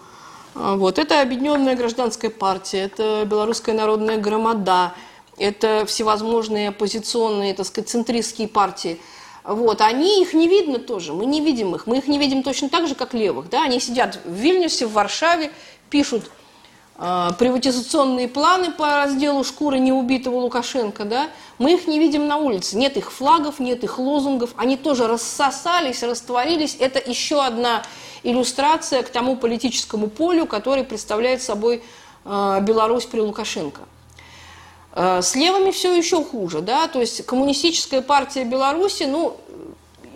[0.54, 0.98] А, вот.
[0.98, 4.94] Это Объединенная гражданская партия, это Белорусская народная громада,
[5.36, 9.00] это всевозможные оппозиционные, так сказать, центристские партии.
[9.44, 11.88] вот, они, их не видно тоже, мы не видим их.
[11.88, 13.48] Мы их не видим точно так же, как левых.
[13.48, 13.64] Да?
[13.64, 15.50] Они сидят в Вильнюсе, в Варшаве,
[15.90, 16.30] пишут
[16.96, 21.04] приватизационные планы по разделу шкуры неубитого Лукашенко.
[21.04, 21.28] Да?
[21.58, 22.76] Мы их не видим на улице.
[22.76, 24.50] Нет их флагов, нет их лозунгов.
[24.56, 26.76] Они тоже рассосались, растворились.
[26.78, 27.82] Это еще одна
[28.22, 31.82] иллюстрация к тому политическому полю, который представляет собой
[32.24, 33.82] э, Беларусь при Лукашенко.
[34.94, 39.36] Э, с левыми все еще хуже, да, то есть коммунистическая партия Беларуси, ну,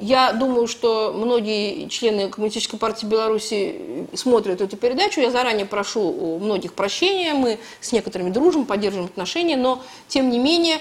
[0.00, 5.20] я думаю, что многие члены Коммунистической партии Беларуси смотрят эту передачу.
[5.20, 7.34] Я заранее прошу у многих прощения.
[7.34, 10.78] Мы с некоторыми дружим, поддерживаем отношения, но тем не менее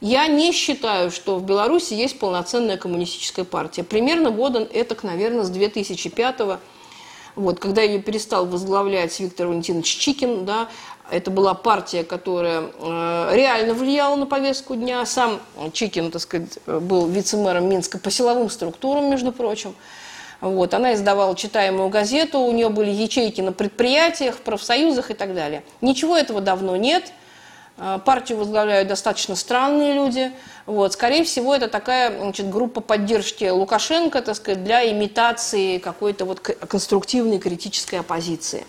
[0.00, 3.82] я не считаю, что в Беларуси есть полноценная коммунистическая партия.
[3.82, 6.60] Примерно года это, наверное, с 2005 года
[7.38, 10.68] вот, когда ее перестал возглавлять Виктор Валентинович Чикин, да,
[11.10, 15.04] это была партия, которая э, реально влияла на повестку дня.
[15.06, 15.40] Сам
[15.72, 19.74] Чикин, так сказать, был вице-мэром Минска по силовым структурам, между прочим.
[20.40, 25.64] Вот, она издавала читаемую газету, у нее были ячейки на предприятиях, профсоюзах и так далее.
[25.80, 27.12] Ничего этого давно нет.
[27.76, 30.32] Э, партию возглавляют достаточно странные люди.
[30.66, 36.40] Вот, скорее всего, это такая значит, группа поддержки Лукашенко, так сказать, для имитации какой-то вот
[36.40, 38.64] конструктивной критической оппозиции.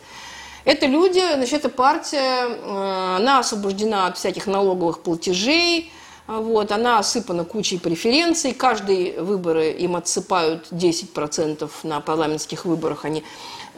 [0.65, 5.91] Это люди, значит, эта партия, э, она освобождена от всяких налоговых платежей,
[6.27, 8.53] вот, она осыпана кучей преференций.
[8.53, 13.03] Каждые выборы им отсыпают 10% на парламентских выборах.
[13.03, 13.23] Они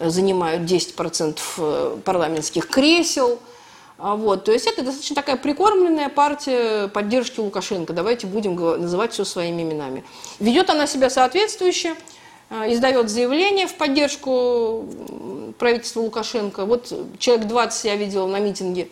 [0.01, 3.39] занимают 10% э, парламентских кресел–
[4.01, 7.93] вот, то есть это достаточно такая прикормленная партия поддержки Лукашенко.
[7.93, 10.03] Давайте будем называть все своими именами.
[10.39, 11.93] Ведет она себя соответствующе,
[12.51, 14.85] издает заявление в поддержку
[15.57, 16.65] правительства Лукашенко.
[16.65, 18.89] Вот человек 20 я видела на митинге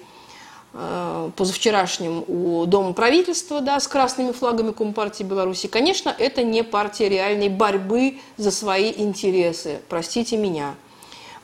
[0.74, 5.68] а, позавчерашнем у Дома правительства да, с красными флагами Компартии Беларуси.
[5.68, 9.80] Конечно, это не партия реальной борьбы за свои интересы.
[9.89, 10.76] Простите меня.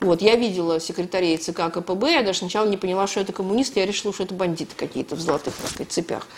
[0.00, 3.86] Вот, я видела секретарей ЦК КПБ, я даже сначала не поняла, что это коммунисты, я
[3.86, 6.28] решила, что это бандиты какие-то в золотых, так сказать, цепях.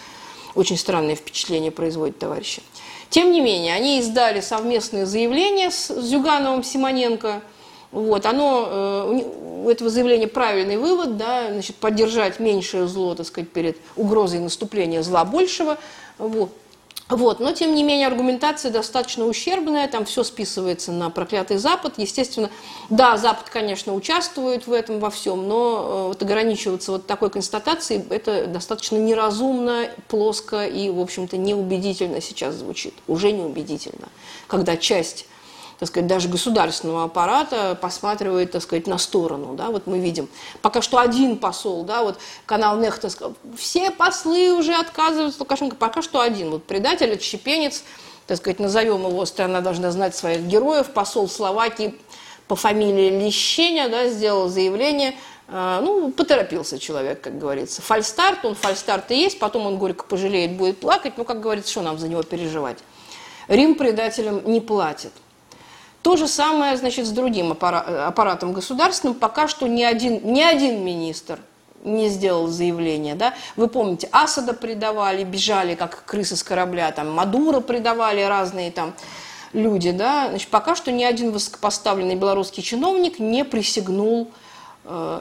[0.54, 2.62] Очень странное впечатление производит товарищи.
[3.10, 7.40] Тем не менее, они издали совместное заявление с Зюгановым Симоненко.
[7.90, 9.22] Вот, оно, э,
[9.64, 15.02] у этого заявления правильный вывод, да, значит, поддержать меньшее зло, так сказать, перед угрозой наступления
[15.02, 15.78] зла большего.
[16.18, 16.50] Вот.
[17.08, 17.40] Вот.
[17.40, 21.94] Но, тем не менее, аргументация достаточно ущербная, там все списывается на проклятый Запад.
[21.96, 22.50] Естественно,
[22.90, 28.04] да, Запад, конечно, участвует в этом во всем, но э, вот ограничиваться вот такой констатацией,
[28.10, 32.94] это достаточно неразумно, плоско и, в общем-то, неубедительно сейчас звучит.
[33.06, 34.08] Уже неубедительно,
[34.46, 35.26] когда часть
[35.78, 40.28] так сказать, даже государственного аппарата посматривает, так сказать, на сторону, да, вот мы видим.
[40.60, 46.20] Пока что один посол, да, вот канал сказал, все послы уже отказываются Лукашенко, пока что
[46.20, 47.84] один, вот предатель, отщепенец,
[48.26, 51.94] так сказать, назовем его, страна должна знать своих героев, посол Словакии
[52.48, 55.14] по фамилии Лещеня, да, сделал заявление,
[55.46, 57.82] а, ну, поторопился человек, как говорится.
[57.82, 61.82] Фальстарт, он фальстарт и есть, потом он горько пожалеет, будет плакать, ну, как говорится, что
[61.82, 62.78] нам за него переживать.
[63.46, 65.12] Рим предателям не платит.
[66.02, 69.14] То же самое, значит, с другим аппаратом государственным.
[69.14, 71.40] Пока что ни один, ни один министр
[71.84, 73.34] не сделал заявление, да.
[73.56, 78.94] Вы помните, Асада предавали, бежали, как крысы с корабля, там, Мадура предавали разные там
[79.52, 80.28] люди, да.
[80.28, 84.30] Значит, пока что ни один высокопоставленный белорусский чиновник не присягнул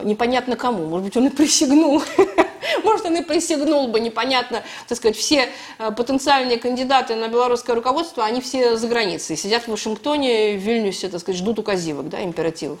[0.04, 0.86] непонятно кому.
[0.86, 2.02] Может быть, он и присягнул
[2.84, 5.48] Может, он и присягнул бы, непонятно, так сказать, все
[5.78, 11.08] э, потенциальные кандидаты на белорусское руководство, они все за границей, сидят в Вашингтоне, в Вильнюсе,
[11.08, 12.78] так сказать, ждут указивок, да, императивов,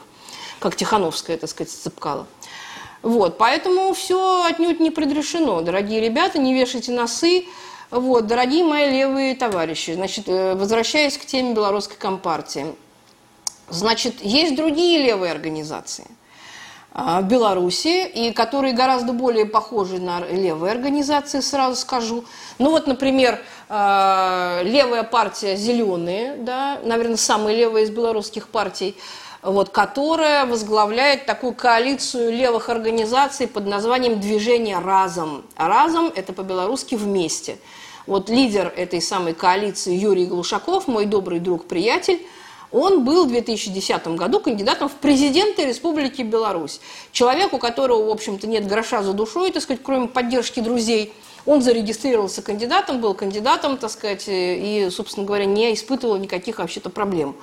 [0.58, 2.26] как Тихановская, так сказать, цепкала.
[3.02, 5.60] Вот, поэтому все отнюдь не предрешено.
[5.60, 7.46] Дорогие ребята, не вешайте носы.
[7.90, 12.74] Вот, дорогие мои левые товарищи, значит, э, возвращаясь к теме белорусской компартии.
[13.70, 16.06] Значит, есть другие левые организации–
[16.98, 22.24] в Беларуси, и которые гораздо более похожи на левые организации, сразу скажу.
[22.58, 28.96] Ну вот, например, а, левая партия «Зеленые», да, наверное, самая левая из белорусских партий,
[29.42, 35.44] вот, которая возглавляет такую коалицию левых организаций под названием «Движение разом».
[35.56, 37.58] «Разом»– это по-белорусски «вместе».
[38.08, 42.26] Вот лидер этой самой коалиции Юрий Глушаков, мой добрый друг-приятель–
[42.70, 46.80] он был в 2010 году кандидатом в президенты Республики Беларусь.
[47.12, 51.12] Человек, у которого, в общем-то, нет гроша за душой, так сказать, кроме поддержки друзей.
[51.46, 57.36] Он зарегистрировался кандидатом, был кандидатом, так сказать, и, собственно говоря, не испытывал никаких вообще-то проблем.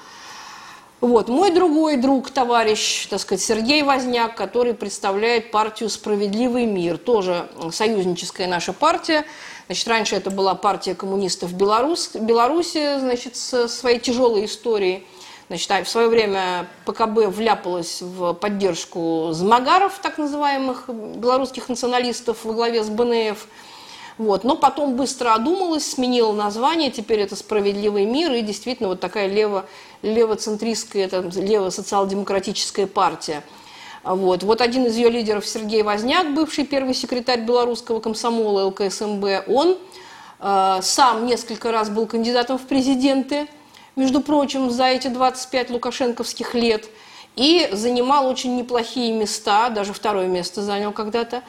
[1.02, 1.28] Вот.
[1.28, 8.48] Мой другой друг, товарищ, так сказать, Сергей Возняк, который представляет партию «Справедливый мир», тоже союзническая
[8.48, 9.26] наша партия.
[9.68, 15.04] Значит, раньше это была партия коммунистов Беларусь, Беларуси, значит, со своей тяжелой историей.
[15.48, 22.54] Значит, а в свое время ПКБ вляпалась в поддержку змагаров, так называемых белорусских националистов во
[22.54, 23.48] главе с БНФ.
[24.18, 24.44] Вот.
[24.44, 29.66] Но потом быстро одумалась, сменила название, теперь это «Справедливый мир», и действительно вот такая лево,
[30.02, 33.44] левоцентристская, это лево-социал-демократическая партия.
[34.04, 34.44] Вот.
[34.44, 39.78] вот один из ее лидеров Сергей Возняк, бывший первый секретарь белорусского комсомола ЛКСМБ, он
[40.40, 43.48] э, сам несколько раз был кандидатом в президенты,
[43.96, 46.86] между прочим, за эти 25 лукашенковских лет,
[47.36, 51.44] и занимал очень неплохие места, даже второе место занял когда-то.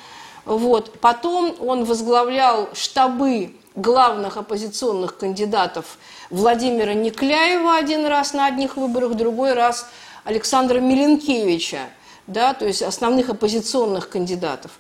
[0.45, 0.99] Вот.
[1.01, 5.99] Потом он возглавлял штабы главных оппозиционных кандидатов
[6.31, 9.89] Владимира Никляева один раз на одних выборах, другой раз
[10.25, 11.81] Александра Миленкевича,
[12.27, 14.73] да, то есть основных оппозиционных кандидатов.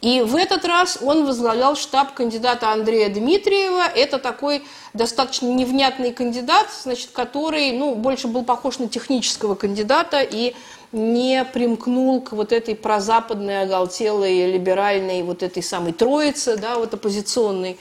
[0.00, 3.82] И в этот раз он возглавлял штаб кандидата Андрея Дмитриева.
[3.82, 4.62] Это такой
[4.94, 10.54] достаточно невнятный кандидат, значит, который ну, больше был похож на технического кандидата и
[10.92, 17.78] не примкнул к вот этой прозападной, оголтелой, либеральной вот этой самой троице, да, вот оппозиционной.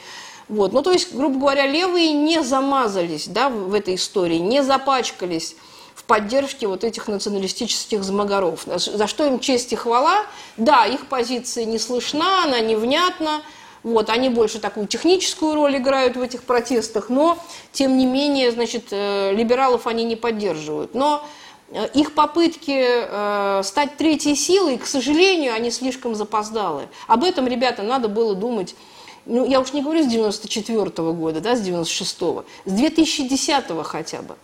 [0.49, 0.73] Вот.
[0.73, 5.55] Ну, то есть, грубо говоря, левые не замазались да, в этой истории, не запачкались
[6.09, 8.65] поддержке вот этих националистических замагаров.
[8.65, 10.25] За что им честь и хвала.
[10.57, 13.41] Да, их позиция не слышна, она невнятна,
[13.83, 17.37] вот, они больше такую техническую роль играют в этих протестах, но,
[17.71, 20.93] тем не менее, значит, э, либералов они не поддерживают.
[20.93, 21.23] Но
[21.71, 26.87] Э, их попытки э, стать третьей силой, к сожалению, они слишком запоздалы.
[27.07, 28.75] Об этом, ребята, надо было думать
[29.25, 34.23] ну, я уж не говорю с 94 -го года, да, с 96-го, с 2010 хотя
[34.23, 34.35] бы.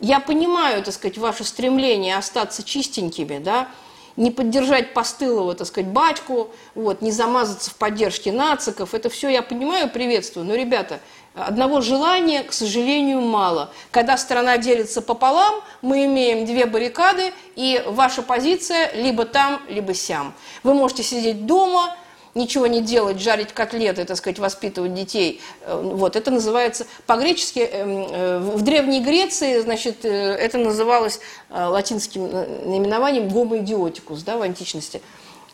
[0.00, 3.68] Я понимаю, так сказать, ваше стремление остаться чистенькими, да,
[4.16, 8.94] не поддержать постылого, так сказать, батьку, вот, не замазаться в поддержке нациков.
[8.94, 10.46] Это все я понимаю, приветствую.
[10.46, 11.00] Но, ребята,
[11.34, 13.70] одного желания, к сожалению, мало.
[13.90, 20.34] Когда страна делится пополам, мы имеем две баррикады, и ваша позиция либо там, либо сям.
[20.62, 21.94] Вы можете сидеть дома,
[22.36, 25.40] ничего не делать, жарить котлеты, так сказать, воспитывать детей.
[25.62, 31.20] Э, вот, это называется по-гречески, эм, э, в Древней Греции, значит, э, это называлось
[31.50, 35.00] латинским наименованием гомоидиотикус, да, в античности.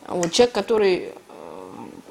[0.07, 1.13] Вот, человек, который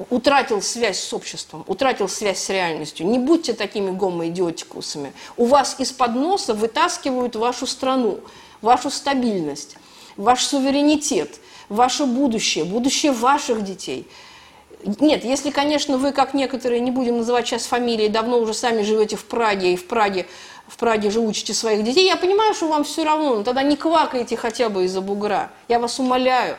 [0.09, 3.07] утратил связь с обществом, утратил связь с реальностью.
[3.07, 5.13] Не будьте такими гомоидиотикусами.
[5.37, 8.21] У вас из-под носа вытаскивают вашу страну,
[8.63, 9.77] вашу стабильность,
[10.17, 14.09] ваш суверенитет, ваше будущее, будущее ваших детей–
[15.01, 19.17] нет, если, конечно, вы, как некоторые, не будем называть сейчас фамилии, давно уже сами живете
[19.17, 20.27] в Праге, и в Праге,
[20.67, 23.77] в Праге же учите своих детей, я понимаю, что вам все равно, но тогда не
[23.77, 25.51] квакайте хотя бы из-за бугра.
[25.69, 26.57] Я вас умоляю.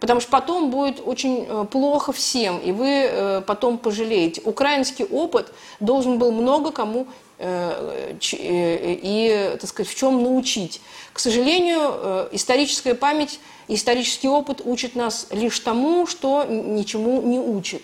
[0.00, 4.40] Потому что потом будет очень э, плохо всем, и вы э, потом пожалеете.
[4.44, 10.80] Украинский опыт должен был много кому э, и, так сказать, в чем научить.
[11.12, 17.82] К сожалению, историческая память Исторический опыт учит нас лишь тому, что ничему не учит.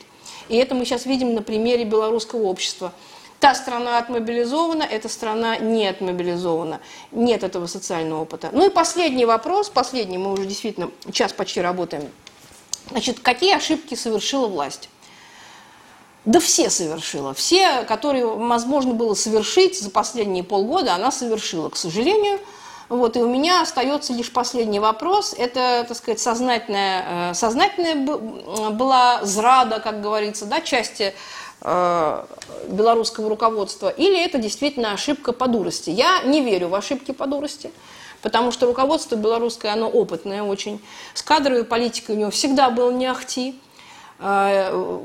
[0.49, 2.93] И это мы сейчас видим на примере белорусского общества.
[3.39, 6.81] Та страна отмобилизована, эта страна не отмобилизована.
[7.13, 8.49] Нет этого социального опыта.
[8.53, 12.09] Ну и последний вопрос, последний, мы уже действительно час почти работаем.
[12.91, 14.89] Значит, какие ошибки совершила власть?
[16.25, 17.35] Да все совершила.
[17.35, 21.69] Все, которые возможно было совершить за последние полгода, она совершила.
[21.69, 22.41] К сожалению,
[22.97, 25.35] вот, и у меня остается лишь последний вопрос.
[25.37, 27.95] Это, так сказать, сознательная, э, сознательная
[28.71, 31.15] была зрада, как говорится, да, части
[31.63, 32.25] э,
[32.69, 35.91] белорусского руководства, или это действительно ошибка по дурости.
[35.91, 37.71] Я не верю в ошибки по дурости,
[38.23, 40.81] потому что руководство белорусское, оно опытное очень.
[41.15, 43.59] С кадровой политикой у него всегда был не ахти.
[44.21, 45.01] Э,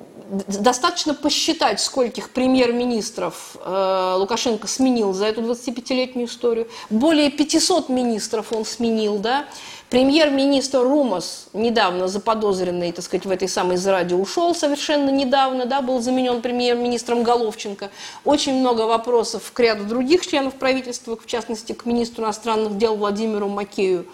[0.47, 6.67] достаточно посчитать, скольких премьер-министров э, Лукашенко сменил за эту 25-летнюю историю.
[6.91, 9.45] Более 500 министров он сменил, да.
[9.89, 15.99] Премьер-министр Румас, недавно заподозренный, так сказать, в этой самой зраде, ушел совершенно недавно, да, был
[15.99, 17.89] заменен премьер-министром Головченко.
[18.23, 23.49] Очень много вопросов к ряду других членов правительства, в частности, к министру иностранных дел Владимиру
[23.49, 24.05] Макею.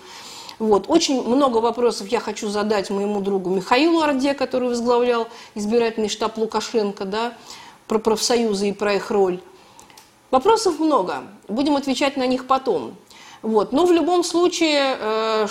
[0.59, 0.85] Вот.
[0.87, 7.05] Очень много вопросов я хочу задать моему другу Михаилу Орде, который возглавлял избирательный штаб Лукашенко,
[7.05, 7.33] да,
[7.87, 9.41] про профсоюзы и про их роль.
[10.31, 12.95] Вопросов много, будем отвечать на них потом.
[13.41, 13.73] Вот.
[13.73, 15.47] Но в любом случае э,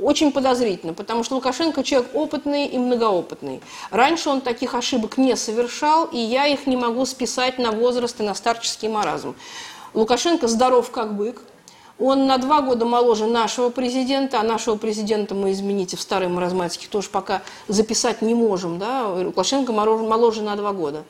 [0.00, 3.60] очень подозрительно, потому что Лукашенко человек опытный и многоопытный.
[3.90, 8.22] Раньше он таких ошибок не совершал, и я их не могу списать на возраст и
[8.22, 9.34] на старческий маразм.
[9.92, 11.42] Лукашенко здоров как бык,
[12.02, 16.88] Он на два года моложе нашего президента, а нашего президента мы, извините, в старой маразматике
[16.90, 18.80] тоже пока записать не можем.
[18.80, 19.06] Да?
[19.06, 21.04] Лукашенко моложе на два года.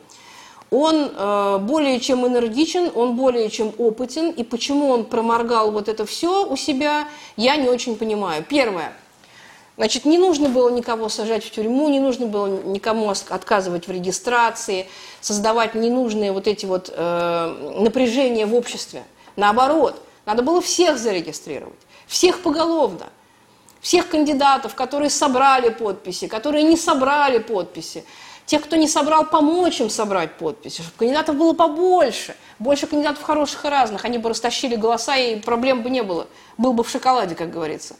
[0.70, 4.32] Он э, более чем энергичен, он более чем опытен.
[4.32, 7.09] И почему он проморгал вот это все у себя,
[7.39, 8.44] я не очень понимаю.
[8.47, 8.93] Первое.
[9.78, 14.89] Значит, не нужно было никого сажать в тюрьму, не нужно было никому отказывать в регистрации,
[15.23, 19.05] создавать ненужные вот эти вот э, напряжения в обществе.
[19.36, 23.07] Наоборот– надо было всех зарегистрировать, всех поголовно,
[23.81, 28.05] всех кандидатов, которые собрали подписи, которые не собрали подписи,
[28.47, 33.65] тех, кто не собрал, помочь им собрать подписи, чтобы кандидатов было побольше, больше кандидатов хороших
[33.65, 36.27] и разных, они бы растащили голоса, и проблем бы не было,
[36.59, 37.97] был бы в шоколаде, как говорится.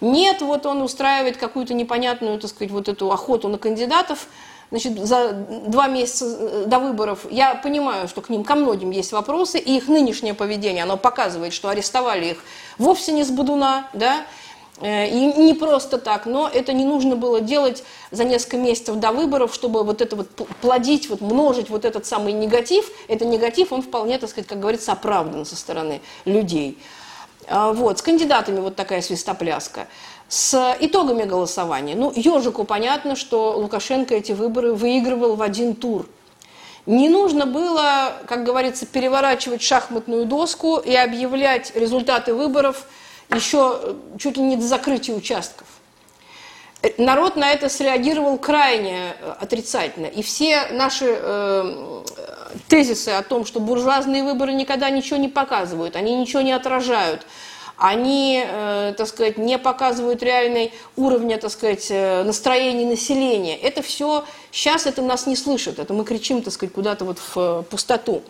[0.00, 4.26] Нет, вот он устраивает какую-то непонятную, так сказать, вот эту охоту на кандидатов,
[4.70, 9.12] значит, за два месяца э, до выборов, я понимаю, что к ним ко многим есть
[9.12, 12.38] вопросы, и их нынешнее поведение, оно показывает, что арестовали их
[12.78, 14.26] вовсе не с Будуна, да,
[14.80, 19.12] э, и не просто так, но это не нужно было делать за несколько месяцев до
[19.12, 20.28] выборов, чтобы вот это вот
[20.60, 22.90] плодить, вот множить вот этот самый негатив.
[23.08, 26.78] Это негатив, он вполне, так сказать, как говорится, оправдан со стороны людей.
[27.46, 29.86] А, вот, с кандидатами вот такая свистопляска.
[30.28, 31.94] С итогами голосования.
[31.94, 36.06] Ну, ежику понятно, что Лукашенко эти выборы выигрывал в один тур.
[36.86, 42.86] Не нужно было, как говорится, переворачивать шахматную доску и объявлять результаты выборов
[43.34, 45.66] еще э, чуть ли не до закрытия участков.
[46.84, 50.06] Э, народ на это среагировал крайне э, отрицательно.
[50.06, 52.02] И все наши э,
[52.68, 57.26] тезисы о том, что буржуазные выборы никогда ничего не показывают, они ничего не отражают,
[57.76, 63.56] они, э, так сказать, не показывают реальной уровня, так сказать, э, настроения населения.
[63.56, 67.36] Это все, сейчас это нас не слышит, это мы кричим, так сказать, куда-то вот в
[67.36, 68.22] э, пустоту.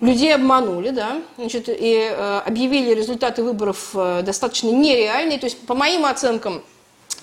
[0.00, 5.38] Людей обманули, да, значит, и э, объявили результаты выборов э, достаточно нереальные.
[5.38, 6.62] То есть, по моим оценкам,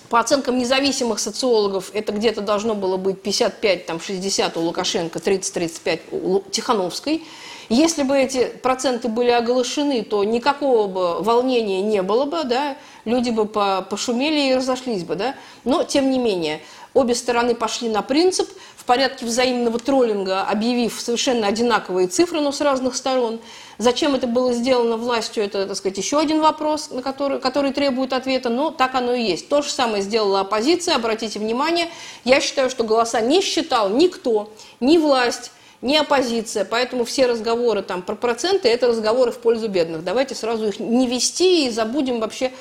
[0.10, 7.22] по оценкам независимых социологов, это где-то должно было быть 55-60 у Лукашенко, 30-35 у Тихановской.
[7.74, 13.32] Если бы эти проценты были оглашены, то никакого бы волнения не было бы, да, люди
[13.32, 15.34] бы пошумели и разошлись бы, да.
[15.64, 16.62] Но, тем не менее,
[16.94, 18.48] обе стороны пошли на принцип
[18.78, 23.40] в порядке взаимного троллинга, объявив совершенно одинаковые цифры, но с разных сторон.
[23.80, 28.14] Зачем это было сделано властью, это, так сказать, еще один вопрос, на который, который требует
[28.14, 29.50] ответа, но так оно и есть.
[29.50, 31.90] То же самое сделала оппозиция, обратите внимание,
[32.24, 35.50] я считаю, что голоса не считал никто, ни власть,
[35.84, 40.04] не оппозиция, поэтому все разговоры там про проценты– это разговоры в пользу бедных.
[40.04, 42.52] Давайте сразу их не вести и забудем вообще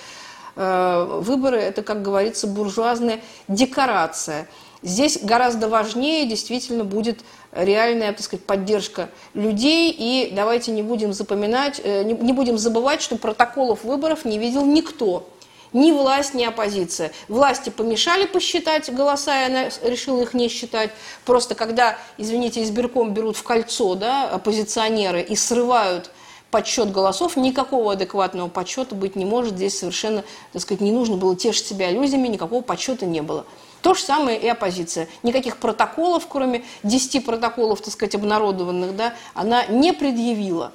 [0.57, 1.59] э, выборы.
[1.59, 4.49] Это, как говорится, буржуазная декорация.
[4.83, 7.21] Здесь гораздо важнее действительно будет
[7.53, 9.95] реальная, так сказать, поддержка людей.
[9.97, 15.29] И давайте не будем запоминать, э, не будем забывать, что протоколов выборов не видел никто
[15.73, 17.13] ни власть, ни оппозиция.
[17.29, 20.91] Власти помешали посчитать голоса, и она решила их не считать.
[21.25, 26.11] Просто когда, извините, избирком берут в кольцо да, оппозиционеры и срывают
[26.51, 29.57] подсчет голосов, никакого адекватного подсчета быть не может.
[29.57, 30.23] Здесь совершенно,
[30.53, 33.47] так сказать, не нужно было тешить себя иллюзиями, никакого подсчета не было.
[33.81, 35.09] То же самое и оппозиция.
[35.25, 40.73] Никаких протоколов, кроме 10 протоколов, так сказать, обнародованных, да, она не предъявила.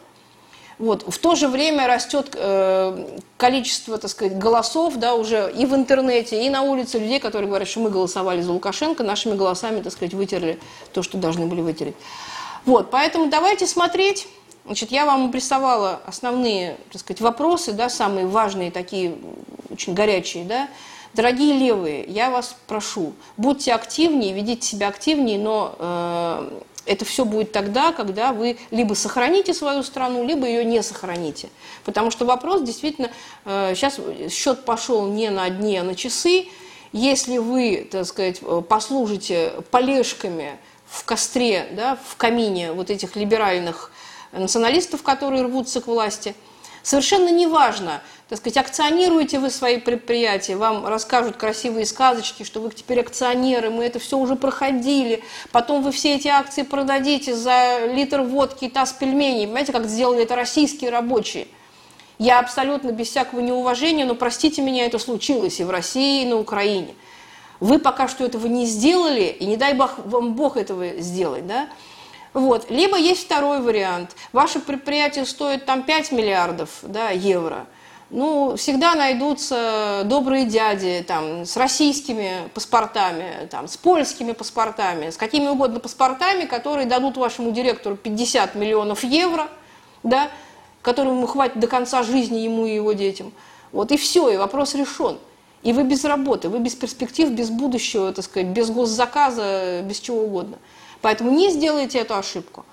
[0.79, 1.03] Вот.
[1.07, 6.45] В то же время растет э, количество, так сказать, голосов, да, уже и в интернете,
[6.45, 10.13] и на улице людей, которые говорят, что мы голосовали за Лукашенко, нашими голосами, так сказать,
[10.13, 10.59] вытерли
[10.93, 11.95] то, что должны были вытереть.
[12.65, 14.27] Вот, поэтому давайте смотреть.
[14.65, 19.15] Значит, я вам обрисовала основные, так сказать, вопросы, да, самые важные, такие
[19.71, 20.67] очень горячие, да.
[21.13, 27.51] Дорогие левые, я вас прошу, будьте активнее, ведите себя активнее, но э, это все будет
[27.51, 31.49] тогда, когда вы либо сохраните свою страну, либо ее не сохраните.
[31.85, 33.11] Потому что вопрос действительно,
[33.45, 36.47] сейчас э, счет пошел не на дни, а на часы.
[36.93, 40.57] Если вы, так сказать, э, послужите полежками
[40.87, 43.91] в костре, да, в камине вот этих либеральных
[44.31, 46.33] националистов, которые рвутся к власти,
[46.87, 53.01] совершенно неважно, так сказать, акционируете вы свои предприятия, вам расскажут красивые сказочки, что вы теперь
[53.01, 58.65] акционеры, мы это все уже проходили, потом вы все эти акции продадите за литр водки
[58.65, 61.49] и таз пельменей, понимаете, как сделали это российские рабочие.
[62.19, 66.37] Я абсолютно без всякого неуважения, но простите меня, это случилось и в России, и на
[66.37, 66.95] Украине.
[67.59, 71.67] Вы пока что этого не сделали, и не дай бог, вам Бог этого сделать, да?
[72.37, 72.69] Вот.
[72.69, 74.15] Либо есть второй вариант.
[74.31, 77.65] Ваше предприятие стоит там 5 миллиардов да, евро–
[78.09, 85.47] ну, всегда найдутся добрые дяди там, с российскими паспортами, там, с польскими паспортами, с какими
[85.47, 89.47] угодно паспортами, которые дадут вашему директору 50 миллионов евро,
[90.03, 90.29] да,
[90.81, 93.33] которому ему хватит до конца жизни ему и его детям.
[93.73, 95.17] Вот и все, и вопрос решен.
[95.63, 100.21] И вы без работы, вы без перспектив, без будущего, так сказать, без госзаказа, без чего
[100.21, 100.59] угодно.
[101.01, 102.65] Поэтому не сделайте эту ошибку.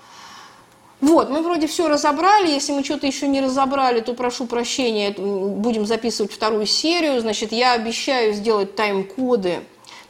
[1.01, 2.49] Вот, мы вроде все разобрали.
[2.49, 7.19] Если мы что-то еще не разобрали, то прошу прощения, будем записывать вторую серию.
[7.19, 9.59] Значит, я обещаю сделать тайм-коды,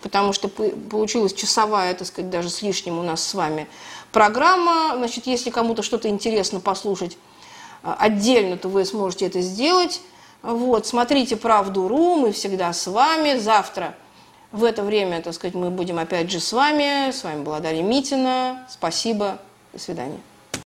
[0.01, 3.67] потому что получилась часовая, так сказать, даже с лишним у нас с вами
[4.11, 4.95] программа.
[4.95, 7.17] Значит, если кому-то что-то интересно послушать
[7.83, 10.01] а, отдельно, то вы сможете это сделать.
[10.41, 13.37] Вот, смотрите «Правду.ру», мы всегда с вами.
[13.37, 13.95] Завтра
[14.55, 17.11] в это время, так сказать, мы будем опять же с вами.
[17.11, 18.65] С вами была Дарья Митина.
[18.69, 19.37] Спасибо,
[19.73, 20.19] до свидания.